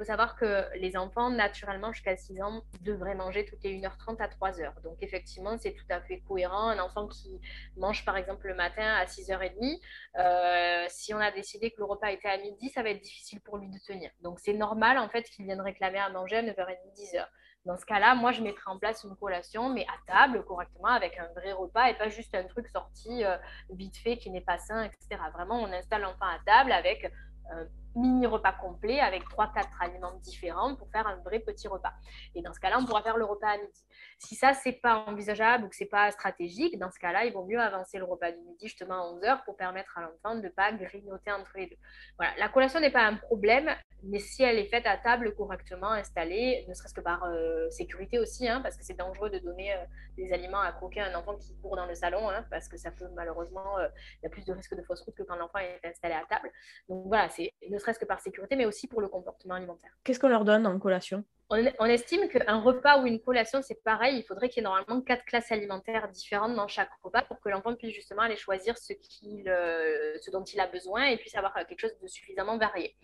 [0.00, 4.28] faut savoir que les enfants, naturellement, jusqu'à 6 ans, devraient manger toutes les 1h30 à
[4.28, 4.80] 3h.
[4.82, 6.70] Donc, effectivement, c'est tout à fait cohérent.
[6.70, 7.38] Un enfant qui
[7.76, 9.78] mange, par exemple, le matin à 6h30,
[10.16, 13.42] euh, si on a décidé que le repas était à midi, ça va être difficile
[13.42, 14.10] pour lui de tenir.
[14.22, 17.26] Donc, c'est normal, en fait, qu'il vienne réclamer à manger à 9h30, 10h.
[17.66, 21.18] Dans ce cas-là, moi, je mettrai en place une collation, mais à table, correctement, avec
[21.18, 23.36] un vrai repas et pas juste un truc sorti euh,
[23.68, 25.20] vite fait qui n'est pas sain, etc.
[25.34, 27.12] Vraiment, on installe l'enfant à table avec
[27.52, 31.92] un mini repas complet avec 3-4 aliments différents pour faire un vrai petit repas.
[32.34, 33.84] Et dans ce cas-là, on pourra faire le repas à midi.
[34.18, 37.44] Si ça, c'est pas envisageable ou que c'est pas stratégique, dans ce cas-là, il vaut
[37.44, 40.48] mieux avancer le repas du midi justement à 11h pour permettre à l'enfant de ne
[40.48, 41.76] pas grignoter entre les deux.
[42.16, 43.70] Voilà, la collation n'est pas un problème,
[44.02, 48.18] mais si elle est faite à table correctement installée, ne serait-ce que par euh, sécurité
[48.18, 49.84] aussi, hein, parce que c'est dangereux de donner euh,
[50.16, 52.76] des aliments à croquer à un enfant qui court dans le salon, hein, parce que
[52.76, 55.36] ça peut malheureusement, euh, il y a plus de risques de fausse route que quand
[55.36, 56.50] l'enfant est installé à table.
[56.88, 59.90] Donc voilà, c'est serait-ce que par sécurité, mais aussi pour le comportement alimentaire.
[60.04, 61.24] Qu'est-ce qu'on leur donne en collation?
[61.52, 64.18] On, estime qu'un repas ou une collation, c'est pareil.
[64.18, 67.48] Il faudrait qu'il y ait normalement quatre classes alimentaires différentes dans chaque repas pour que
[67.48, 71.80] l'enfant puisse justement aller choisir ce, ce dont il a besoin et puisse avoir quelque
[71.80, 72.96] chose de suffisamment varié.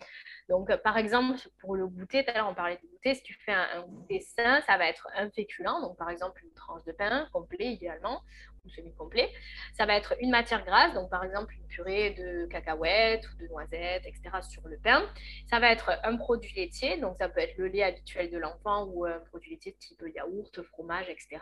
[0.47, 3.33] Donc, par exemple, pour le goûter, tout à l'heure on parlait de goûter, si tu
[3.33, 6.85] fais un, un, goûter sain, ça va être un féculent, donc par exemple une tranche
[6.85, 8.21] de pain complet idéalement,
[8.69, 9.29] semi-complet.
[9.73, 13.47] Ça va être une matière grasse, donc par exemple une purée de cacahuètes ou de
[13.47, 14.21] noisettes, etc.
[14.41, 15.03] sur le pain.
[15.49, 18.85] Ça va être un produit laitier, donc ça peut être le lait habituel de l'enfant
[18.85, 21.41] ou un produit laitier type yaourt, fromage, etc.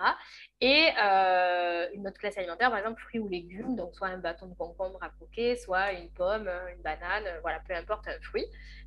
[0.61, 4.47] Et euh, une autre classe alimentaire, par exemple fruits ou légumes, donc soit un bâton
[4.47, 8.45] de concombre à croquer, soit une pomme, une banane, voilà, peu importe un fruit.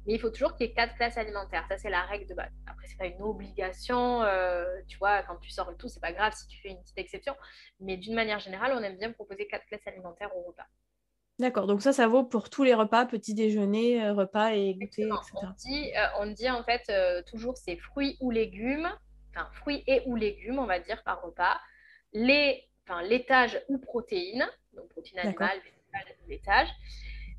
[0.08, 1.66] Mais il faut toujours qu'il y ait quatre classes alimentaires.
[1.68, 2.50] Ça, c'est la règle de base.
[2.66, 4.22] Après, c'est pas une obligation.
[4.22, 6.80] Euh, tu vois, quand tu sors le tout, c'est pas grave si tu fais une
[6.80, 7.36] petite exception.
[7.78, 10.64] Mais d'une manière générale, on aime bien proposer quatre classes alimentaires au repas.
[11.38, 15.02] D'accord, donc ça, ça vaut pour tous les repas, petit déjeuner, euh, repas et goûter,
[15.02, 15.12] etc.
[15.34, 16.90] On dit, euh, on dit en fait
[17.26, 18.90] toujours c'est fruits ou légumes,
[19.36, 21.60] enfin fruits et ou légumes, on va dire, par repas.
[22.14, 26.68] Les, enfin, laitage ou protéines, donc protéines animales, végétales, laitage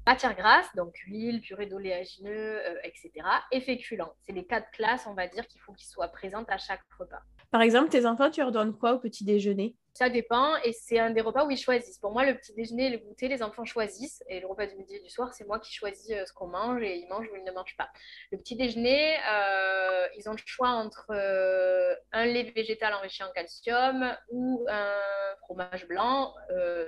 [0.09, 3.11] matière grasse, donc huile, purée d'oléagineux, etc.
[3.51, 4.13] et féculents.
[4.25, 7.21] C'est les quatre classes, on va dire, qu'il faut qu'ils soient présentes à chaque repas.
[7.51, 9.75] Par exemple, tes enfants, tu leur donnes quoi au petit déjeuner?
[9.93, 11.97] Ça dépend et c'est un des repas où ils choisissent.
[11.97, 14.23] Pour moi, le petit déjeuner et le goûter, les enfants choisissent.
[14.29, 16.47] Et le repas du midi et du soir, c'est moi qui choisis euh, ce qu'on
[16.47, 17.89] mange et ils mangent ou ils ne mangent pas.
[18.31, 23.31] Le petit déjeuner, euh, ils ont le choix entre euh, un lait végétal enrichi en
[23.31, 24.95] calcium ou un
[25.41, 26.33] fromage blanc.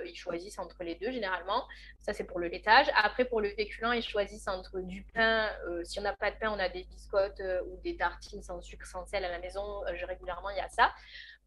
[0.04, 1.66] ils choisissent entre les deux généralement.
[2.00, 2.86] Ça, c'est pour le laitage.
[2.96, 5.48] Après, pour le féculent, ils choisissent entre du pain.
[5.84, 8.86] si on n'a pas de pain, on a des biscottes ou des tartines sans sucre,
[8.86, 9.80] sans sel à la maison.
[10.06, 10.92] régulièrement, il y a ça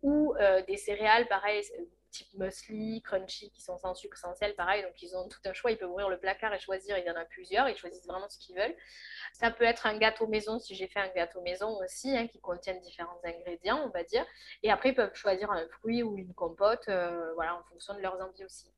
[0.05, 1.63] ou euh, des céréales, pareil,
[2.11, 4.83] type muesli, crunchy, qui sont sans sucre, sans sel, pareil.
[4.83, 5.71] Donc, ils ont tout un choix.
[5.71, 6.95] Ils peuvent ouvrir le placard et choisir.
[6.99, 7.67] Il y en a plusieurs.
[7.67, 8.75] Ils choisissent vraiment ce qu'ils veulent.
[9.33, 12.39] Ça peut être un gâteau maison, si j'ai fait un gâteau maison aussi, hein, qui
[12.39, 14.23] contiennent différents ingrédients, on va dire.
[14.61, 18.01] Et après, ils peuvent choisir un fruit ou une compote, euh, voilà, en fonction de
[18.01, 18.71] leurs envies aussi.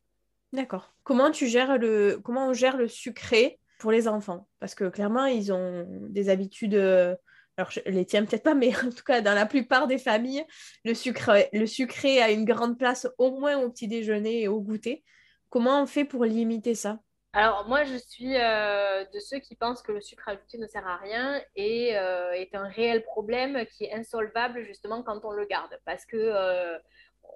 [0.54, 0.94] D'accord.
[1.04, 4.48] Comment tu gères le, comment on gère le sucré pour les enfants?
[4.62, 7.16] Parce que clairement, ils ont des habitudes euh,
[7.58, 10.46] alors je les tiens peut-être pas, mais en tout cas, dans la plupart des familles,
[10.86, 14.62] le, sucre, le sucré a une grande place au moins au petit déjeuner et au
[14.62, 15.04] goûter.
[15.50, 17.00] Comment on fait pour limiter ça?
[17.34, 20.88] Alors moi, je suis euh, de ceux qui pensent que le sucre ajouté ne sert
[20.88, 25.46] à rien et euh, est un réel problème qui est insolvable justement quand on le
[25.46, 25.80] garde.
[25.86, 26.78] Parce que euh,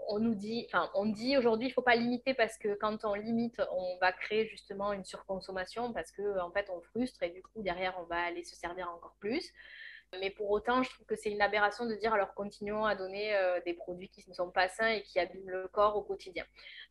[0.07, 3.13] on nous dit, enfin, on dit aujourd'hui, il faut pas limiter parce que quand on
[3.13, 7.41] limite, on va créer justement une surconsommation parce que en fait, on frustre et du
[7.43, 9.53] coup derrière, on va aller se servir encore plus.
[10.19, 13.33] Mais pour autant, je trouve que c'est une aberration de dire alors continuons à donner
[13.35, 16.45] euh, des produits qui ne sont pas sains et qui abîment le corps au quotidien.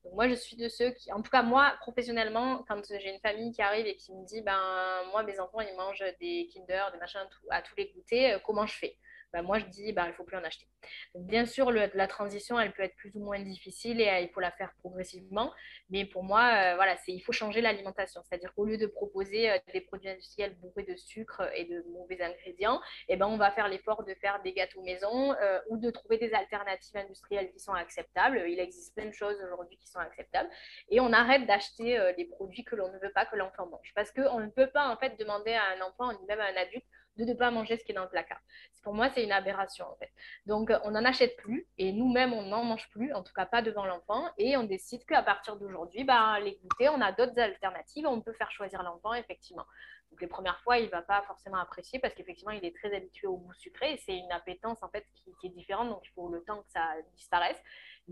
[0.04, 3.20] Donc moi, je suis de ceux qui, en tout cas moi, professionnellement, quand j'ai une
[3.20, 6.90] famille qui arrive et qui me dit, ben moi, mes enfants, ils mangent des Kinder,
[6.92, 8.96] des machins à tous les goûters, euh, comment je fais?
[9.32, 10.66] Bah, moi je dis bah, il ne faut plus en acheter.
[11.14, 14.40] bien sûr, la transition, elle peut être plus ou moins difficile et euh, il faut
[14.40, 15.52] la faire progressivement.
[15.90, 18.22] Mais pour moi, euh, voilà, il faut changer l'alimentation.
[18.24, 22.20] C'est-à-dire qu'au lieu de proposer euh, des produits industriels bourrés de sucre et de mauvais
[22.20, 25.34] ingrédients, eh ben, on va faire l'effort de faire des gâteaux maison
[25.68, 28.42] ou de trouver des alternatives industrielles qui sont acceptables.
[28.48, 30.48] Il existe plein de choses aujourd'hui qui sont acceptables.
[30.88, 33.92] Et on arrête d'acheter les produits que l'on ne veut pas que l'enfant mange.
[33.94, 36.56] Parce qu'on ne peut pas en fait demander à un enfant, ni même à un
[36.56, 36.84] adulte,
[37.16, 38.40] de ne pas manger ce qui est dans le placard.
[38.82, 40.10] Pour moi, c'est une aberration en fait.
[40.46, 43.62] Donc, on n'en achète plus et nous-mêmes, on n'en mange plus, en tout cas pas
[43.62, 44.24] devant l'enfant.
[44.38, 48.06] Et on décide qu'à partir d'aujourd'hui, bah, les on a d'autres alternatives.
[48.06, 49.66] On peut faire choisir l'enfant, effectivement.
[50.10, 52.94] Donc, les premières fois, il ne va pas forcément apprécier parce qu'effectivement, il est très
[52.94, 55.88] habitué au goût sucré c'est une appétence en fait qui, qui, est différente.
[55.88, 57.58] Donc, il faut le temps que ça disparaisse.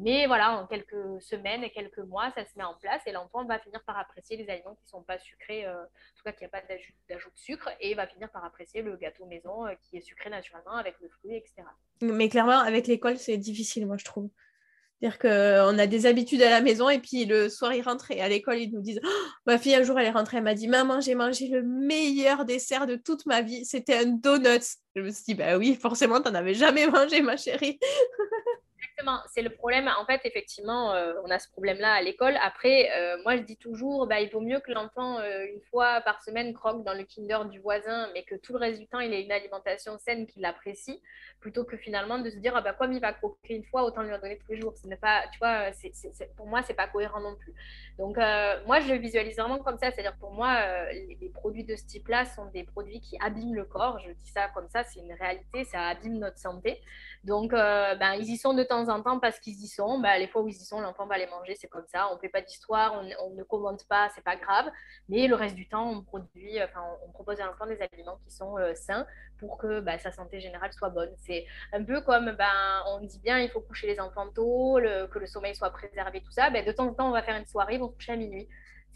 [0.01, 3.45] Mais voilà, en quelques semaines et quelques mois, ça se met en place et l'enfant
[3.45, 6.33] va finir par apprécier les aliments qui ne sont pas sucrés, euh, en tout cas
[6.33, 6.63] qui n'y a pas
[7.09, 10.31] d'ajout de sucre, et va finir par apprécier le gâteau maison euh, qui est sucré
[10.31, 11.65] naturellement avec le fruit, etc.
[12.01, 14.31] Mais clairement, avec l'école, c'est difficile, moi, je trouve.
[15.01, 18.29] C'est-à-dire qu'on a des habitudes à la maison et puis le soir, ils rentrent à
[18.29, 19.09] l'école, ils nous disent oh,
[19.47, 22.45] Ma fille, un jour, elle est rentrée, elle m'a dit Maman, j'ai mangé le meilleur
[22.45, 23.65] dessert de toute ma vie.
[23.65, 24.65] C'était un donut.
[24.97, 27.79] Je me suis dit Bah oui, forcément, tu n'en avais jamais mangé, ma chérie.
[29.29, 29.89] C'est le problème.
[29.99, 32.37] En fait, effectivement, euh, on a ce problème-là à l'école.
[32.43, 36.01] Après, euh, moi, je dis toujours, bah, il vaut mieux que l'enfant, euh, une fois
[36.03, 39.01] par semaine, croque dans le Kinder du voisin, mais que tout le reste du temps,
[39.01, 41.01] il ait une alimentation saine qu'il apprécie,
[41.41, 44.03] plutôt que finalement de se dire, ah, bah, comme il va croquer une fois, autant
[44.03, 44.75] lui en donner tous les jours.
[45.01, 45.71] Pas, tu vois,
[46.37, 47.55] pour moi, c'est pas cohérent non plus.
[47.99, 48.17] Donc,
[48.67, 49.91] moi, je le visualise vraiment comme ça.
[49.91, 50.61] C'est-à-dire, pour moi,
[50.93, 53.99] les, produits de ce type-là sont des produits qui abîment le corps.
[54.01, 56.81] Je dis ça comme ça, c'est une réalité, ça abîme notre santé.
[57.25, 60.01] Donc, ben, ils y sont de temps en temps parce qu'ils y sont.
[60.01, 62.09] Bah, les fois où ils y sont, l'enfant va les manger, c'est comme ça.
[62.11, 64.71] On ne fait pas d'histoire, on, ne commente pas, c'est pas grave.
[65.09, 68.31] Mais le reste du temps, on produit, enfin, on, propose à l'enfant des aliments qui
[68.31, 69.07] sont euh, sains
[69.39, 71.13] pour que bah, sa santé générale soit bonne.
[71.19, 75.19] C'est un peu comme ben, on dit bien, il faut coucher les enfants tôt, que
[75.19, 76.51] le sommeil soit préservé, tout ça.
[76.51, 78.49] Ben, de temps en temps, on va faire une soirée, ils vont coucher à minuit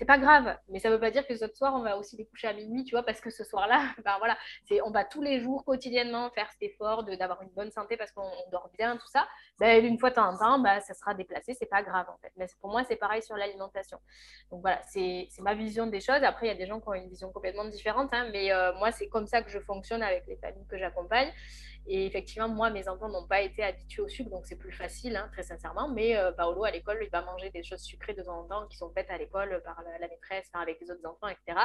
[0.03, 2.27] c'est pas grave, mais ça veut pas dire que ce soir, on va aussi les
[2.27, 4.37] coucher à minuit, tu vois, parce que ce soir-là, ben voilà,
[4.67, 8.11] c'est, on va tous les jours, quotidiennement, faire cet effort d'avoir une bonne santé parce
[8.11, 9.29] qu'on dort bien, tout ça.
[9.61, 12.19] Ben, une fois de temps en temps, ben, ça sera déplacé, c'est pas grave en
[12.19, 12.33] fait.
[12.37, 14.01] Mais pour moi, c'est pareil sur l'alimentation.
[14.51, 16.25] Donc voilà, c'est, ma vision des choses.
[16.25, 18.73] Après, il y a des gens qui ont une vision complètement différente, hein, mais euh,
[18.79, 21.31] moi, c'est comme ça que je fonctionne avec les familles que j'accompagne.
[21.87, 25.17] Et effectivement, moi, mes enfants n'ont pas été habitués au sucre, donc c'est plus facile,
[25.17, 25.89] hein, très sincèrement.
[25.89, 28.67] Mais euh, Paolo, à l'école, il va manger des choses sucrées de temps en temps
[28.69, 31.59] qui sont faites à l'école par la, maîtresse, avec les autres enfants, etc.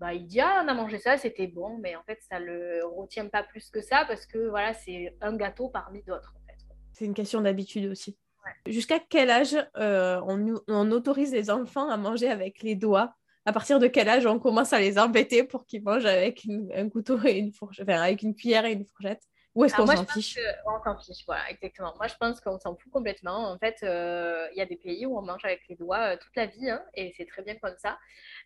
[0.00, 2.84] Bah, il dit ah, on a mangé ça, c'était bon, mais en fait, ça le
[2.84, 6.34] retient pas plus que ça parce que voilà, c'est un gâteau parmi d'autres.
[6.34, 6.58] En fait.
[6.92, 8.18] C'est une question d'habitude aussi.
[8.66, 13.14] Jusqu'à quel âge euh, on, on, autorise les enfants à manger avec les doigts?
[13.46, 16.88] À partir de quel âge on commence à les embêter pour qu'ils mangent avec un
[16.88, 19.22] couteau et une fourchette, enfin, avec une cuillère et une fourchette?
[19.54, 21.94] Ou est-ce qu'on moi, s'en fiche que- On s'en fiche, voilà, exactement.
[21.96, 23.50] Moi, je pense qu'on s'en fout complètement.
[23.52, 26.16] En fait, euh, il y a des pays où on mange avec les doigts euh,
[26.16, 27.96] toute la vie, hein, et c'est très bien comme ça.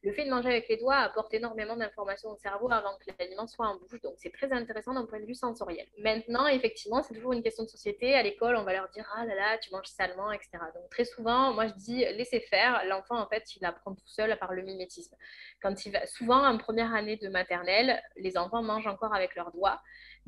[0.02, 3.46] Le fait de manger avec les doigts apporte énormément d'informations au cerveau avant que l'aliment
[3.46, 5.86] soit en bouche, donc c'est très intéressant d'un point de vue sensoriel.
[5.98, 8.14] Maintenant, effectivement, c'est toujours une question de société.
[8.14, 10.50] À l'école, on va leur dire ah là là, tu manges salement, etc.
[10.74, 12.82] Donc très souvent, moi je dis laissez faire.
[12.86, 15.16] L'enfant, en fait, il apprend tout seul par le mimétisme.
[15.62, 19.52] Quand il va, souvent en première année de maternelle, les enfants mangent encore avec leurs
[19.52, 19.80] doigts.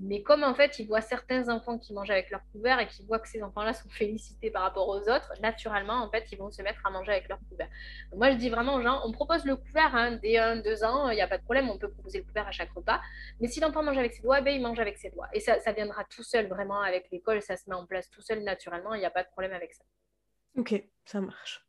[0.02, 3.04] Mais comme en fait, ils voient certains enfants qui mangent avec leur couvert et qui
[3.04, 6.50] voient que ces enfants-là sont félicités par rapport aux autres, naturellement, en fait, ils vont
[6.50, 7.68] se mettre à manger avec leur couvert.
[8.14, 11.20] Moi, je dis vraiment aux on propose le couvert hein, dès 1-2 ans, il n'y
[11.20, 13.00] a pas de problème, on peut proposer le couvert à chaque repas.
[13.40, 15.28] Mais si l'enfant mange avec ses doigts, ben, il mange avec ses doigts.
[15.32, 18.22] Et ça, ça viendra tout seul, vraiment, avec l'école, ça se met en place tout
[18.22, 19.84] seul, naturellement, il n'y a pas de problème avec ça.
[20.56, 21.64] Ok, ça marche.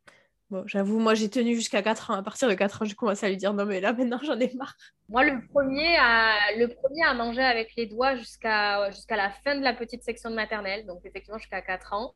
[0.52, 2.16] Bon, j'avoue, moi j'ai tenu jusqu'à 4 ans.
[2.16, 4.38] À partir de 4 ans, j'ai commencé à lui dire non, mais là maintenant j'en
[4.38, 4.76] ai marre.
[5.08, 9.56] Moi, le premier à, le premier à manger avec les doigts jusqu'à jusqu'à la fin
[9.56, 12.16] de la petite section de maternelle, donc effectivement jusqu'à 4 ans,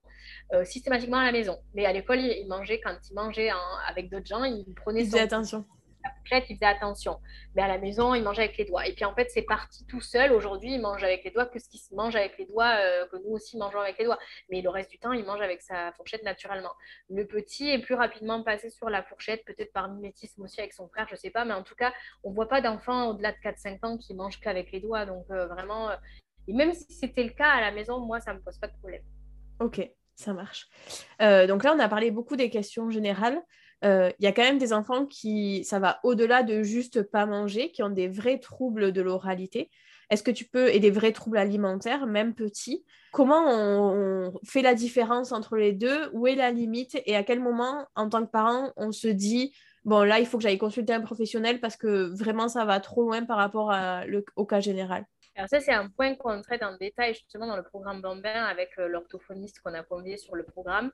[0.53, 1.57] euh, systématiquement à la maison.
[1.75, 3.51] Mais à l'école, il, mangeait, quand il mangeait
[3.87, 5.65] avec d'autres gens, il prenait Il son attention.
[6.31, 7.19] La il faisait attention.
[7.55, 8.85] Mais à la maison, il mangeait avec les doigts.
[8.87, 10.31] Et puis en fait, c'est parti tout seul.
[10.31, 13.05] Aujourd'hui, il mange avec les doigts que ce qui se mange avec les doigts, euh,
[13.07, 14.19] que nous aussi mangeons avec les doigts.
[14.49, 16.73] Mais le reste du temps, il mange avec sa fourchette naturellement.
[17.09, 20.87] Le petit est plus rapidement passé sur la fourchette, peut-être par mimétisme aussi avec son
[20.89, 21.45] frère, je sais pas.
[21.45, 21.93] Mais en tout cas,
[22.23, 25.05] on voit pas d'enfants au-delà de 4-5 ans qui mangent qu'avec les doigts.
[25.05, 25.95] Donc euh, vraiment, euh,
[26.47, 28.77] et même si c'était le cas à la maison, moi, ça me pose pas de
[28.77, 29.03] problème.
[29.59, 30.67] Ok, ça marche.
[31.19, 33.41] Donc là, on a parlé beaucoup des questions générales.
[33.85, 37.25] Euh, Il y a quand même des enfants qui, ça va au-delà de juste pas
[37.25, 39.69] manger, qui ont des vrais troubles de l'oralité.
[40.09, 44.75] Est-ce que tu peux, et des vrais troubles alimentaires, même petits, comment on, fait la
[44.75, 46.09] différence entre les deux?
[46.13, 46.99] Où est la limite?
[47.05, 50.37] Et à quel moment, en tant que parent, on se dit, bon, là, il faut
[50.37, 53.73] que j'aille consulter un professionnel parce que vraiment, ça va trop loin par rapport
[54.35, 55.05] au cas général?
[55.37, 58.71] Alors ça, c'est un point qu'on traite en détail justement dans le programme Bambin avec
[58.79, 60.91] euh, l'orthophoniste qu'on a convié sur le programme.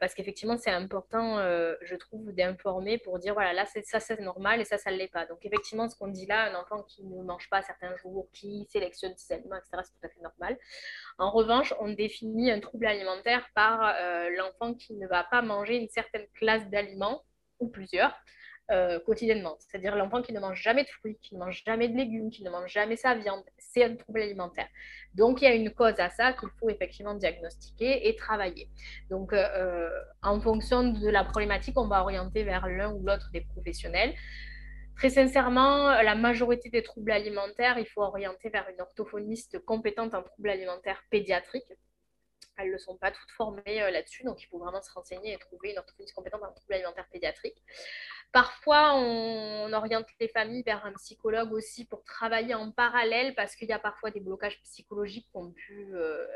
[0.00, 4.62] Parce qu'effectivement, c'est important, euh, je trouve, d'informer pour dire, voilà, là, ça, c'est normal
[4.62, 5.26] et ça, ça ne l'est pas.
[5.26, 8.66] Donc effectivement, ce qu'on dit là, un enfant qui ne mange pas certains jours, qui
[8.70, 10.58] sélectionne ses aliments, etc., c'est tout à fait normal.
[11.18, 15.76] En revanche, on définit un trouble alimentaire par euh, l'enfant qui ne va pas manger
[15.76, 17.24] une certaine classe d'aliments
[17.60, 18.14] ou plusieurs
[18.72, 19.56] euh, quotidiennement.
[19.58, 22.42] C'est-à-dire l'enfant qui ne mange jamais de fruits, qui ne mange jamais de légumes, qui
[22.42, 24.66] ne mange jamais sa viande, c'est un trouble alimentaire.
[25.14, 28.68] Donc il y a une cause à ça qu'il faut effectivement diagnostiquer et travailler.
[29.10, 29.90] Donc euh,
[30.22, 34.14] en fonction de la problématique, on va orienter vers l'un ou l'autre des professionnels.
[34.96, 40.22] Très sincèrement, la majorité des troubles alimentaires, il faut orienter vers une orthophoniste compétente en
[40.22, 41.72] troubles alimentaires pédiatriques.
[42.56, 45.38] Elles ne sont pas toutes formées euh, là-dessus, donc il faut vraiment se renseigner et
[45.38, 47.62] trouver une orthophoniste compétente en troubles alimentaires pédiatriques.
[48.32, 53.68] Parfois, on oriente les familles vers un psychologue aussi pour travailler en parallèle parce qu'il
[53.68, 56.26] y a parfois des blocages psychologiques qui ont pu euh,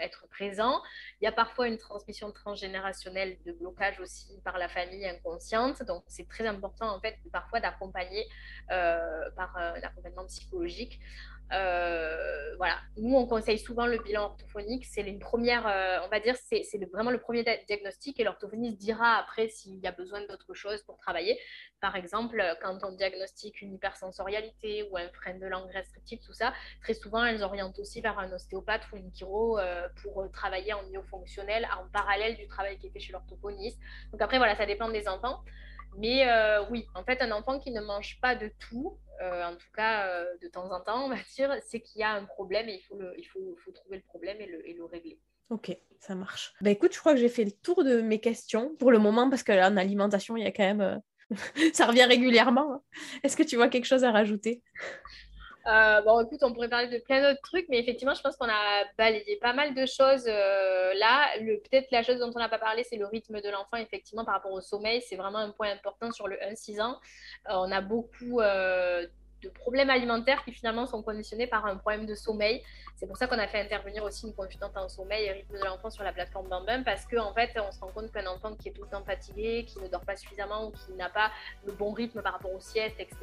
[0.00, 0.82] être présents.
[1.20, 5.84] Il y a parfois une transmission transgénérationnelle de blocage aussi par la famille inconsciente.
[5.84, 8.26] Donc, c'est très important en fait parfois d'accompagner
[8.72, 11.00] euh, par un accompagnement psychologique.
[11.52, 14.84] Euh, voilà, nous on conseille souvent le bilan orthophonique.
[14.84, 19.16] C'est une première, euh, on va dire, c'est vraiment le premier diagnostic et l'orthophoniste dira
[19.16, 21.38] après s'il y a besoin d'autre chose pour travailler.
[21.80, 26.52] Par exemple, quand on diagnostique une hypersensorialité ou un frein de langue restrictif, tout ça,
[26.80, 30.82] très souvent elles orientent aussi vers un ostéopathe ou une chiro euh, pour travailler en
[30.84, 33.78] myofonctionnel en parallèle du travail qui est fait chez l'orthophoniste.
[34.12, 35.42] Donc après, voilà, ça dépend des enfants.
[35.98, 39.56] Mais euh, oui, en fait, un enfant qui ne mange pas de tout, euh, en
[39.56, 42.24] tout cas euh, de temps en temps, on va dire, c'est qu'il y a un
[42.24, 44.84] problème et il faut, le, il faut, faut trouver le problème et le, et le
[44.84, 45.18] régler.
[45.50, 46.52] Ok, ça marche.
[46.60, 49.30] Bah écoute, je crois que j'ai fait le tour de mes questions pour le moment
[49.30, 51.00] parce que là, en alimentation, il y a quand même...
[51.72, 52.74] ça revient régulièrement.
[52.74, 52.82] hein.
[53.22, 54.62] Est-ce que tu vois quelque chose à rajouter?
[55.66, 58.48] Euh, bon, écoute, on pourrait parler de plein d'autres trucs, mais effectivement, je pense qu'on
[58.48, 61.28] a balayé pas mal de choses euh, là.
[61.38, 64.34] Peut-être la chose dont on n'a pas parlé, c'est le rythme de l'enfant, effectivement, par
[64.34, 65.02] rapport au sommeil.
[65.02, 67.00] C'est vraiment un point important sur le 1-6 ans.
[67.48, 68.40] Euh, on a beaucoup
[69.42, 72.62] de problèmes alimentaires qui finalement sont conditionnés par un problème de sommeil.
[72.96, 75.64] C'est pour ça qu'on a fait intervenir aussi une consultante en sommeil et rythme de
[75.64, 78.54] l'enfant sur la plateforme Bambam, parce qu'en en fait, on se rend compte qu'un enfant
[78.54, 81.30] qui est tout le temps fatigué, qui ne dort pas suffisamment ou qui n'a pas
[81.66, 83.16] le bon rythme par rapport aux siestes, etc.,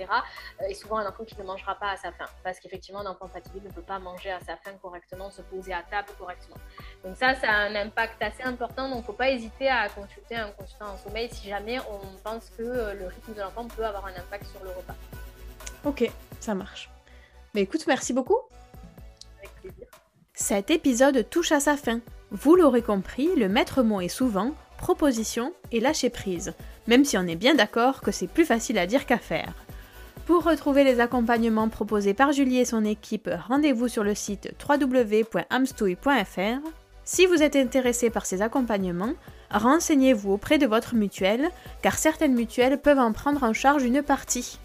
[0.62, 2.28] euh, est souvent un enfant qui ne mangera pas à sa faim.
[2.44, 5.74] Parce qu'effectivement, un enfant fatigué ne peut pas manger à sa faim correctement, se poser
[5.74, 6.58] à table correctement.
[7.04, 8.90] Donc ça, ça a un impact assez important.
[8.90, 12.18] Donc il ne faut pas hésiter à consulter un consultant en sommeil si jamais on
[12.24, 14.96] pense que euh, le rythme de l'enfant peut avoir un impact sur le repas.
[15.86, 16.10] Ok,
[16.40, 16.90] ça marche.
[17.54, 18.38] Mais écoute, merci beaucoup.
[19.40, 19.88] Avec plaisir.
[20.34, 22.00] Cet épisode touche à sa fin.
[22.32, 24.54] Vous l'aurez compris, le maître mot est souvent
[24.84, 26.54] proposition et lâcher prise,
[26.88, 29.54] même si on est bien d'accord que c'est plus facile à dire qu'à faire.
[30.26, 36.68] Pour retrouver les accompagnements proposés par Julie et son équipe, rendez-vous sur le site www.amstouille.fr.
[37.06, 39.14] Si vous êtes intéressé par ces accompagnements,
[39.52, 41.50] renseignez-vous auprès de votre mutuelle,
[41.82, 44.60] car certaines mutuelles peuvent en prendre en charge une partie.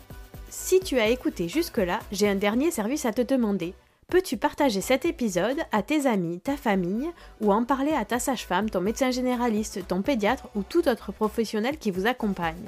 [0.50, 3.74] Si tu as écouté jusque-là, j'ai un dernier service à te demander.
[4.08, 7.10] Peux-tu partager cet épisode à tes amis, ta famille,
[7.42, 11.76] ou en parler à ta sage-femme, ton médecin généraliste, ton pédiatre ou tout autre professionnel
[11.76, 12.64] qui vous accompagne?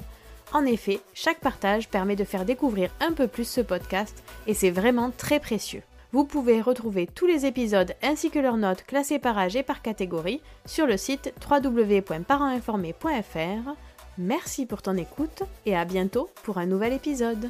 [0.53, 4.69] En effet, chaque partage permet de faire découvrir un peu plus ce podcast et c'est
[4.69, 5.81] vraiment très précieux.
[6.11, 9.81] Vous pouvez retrouver tous les épisodes ainsi que leurs notes classées par âge et par
[9.81, 13.71] catégorie sur le site www.parentinformé.fr.
[14.19, 17.49] Merci pour ton écoute et à bientôt pour un nouvel épisode.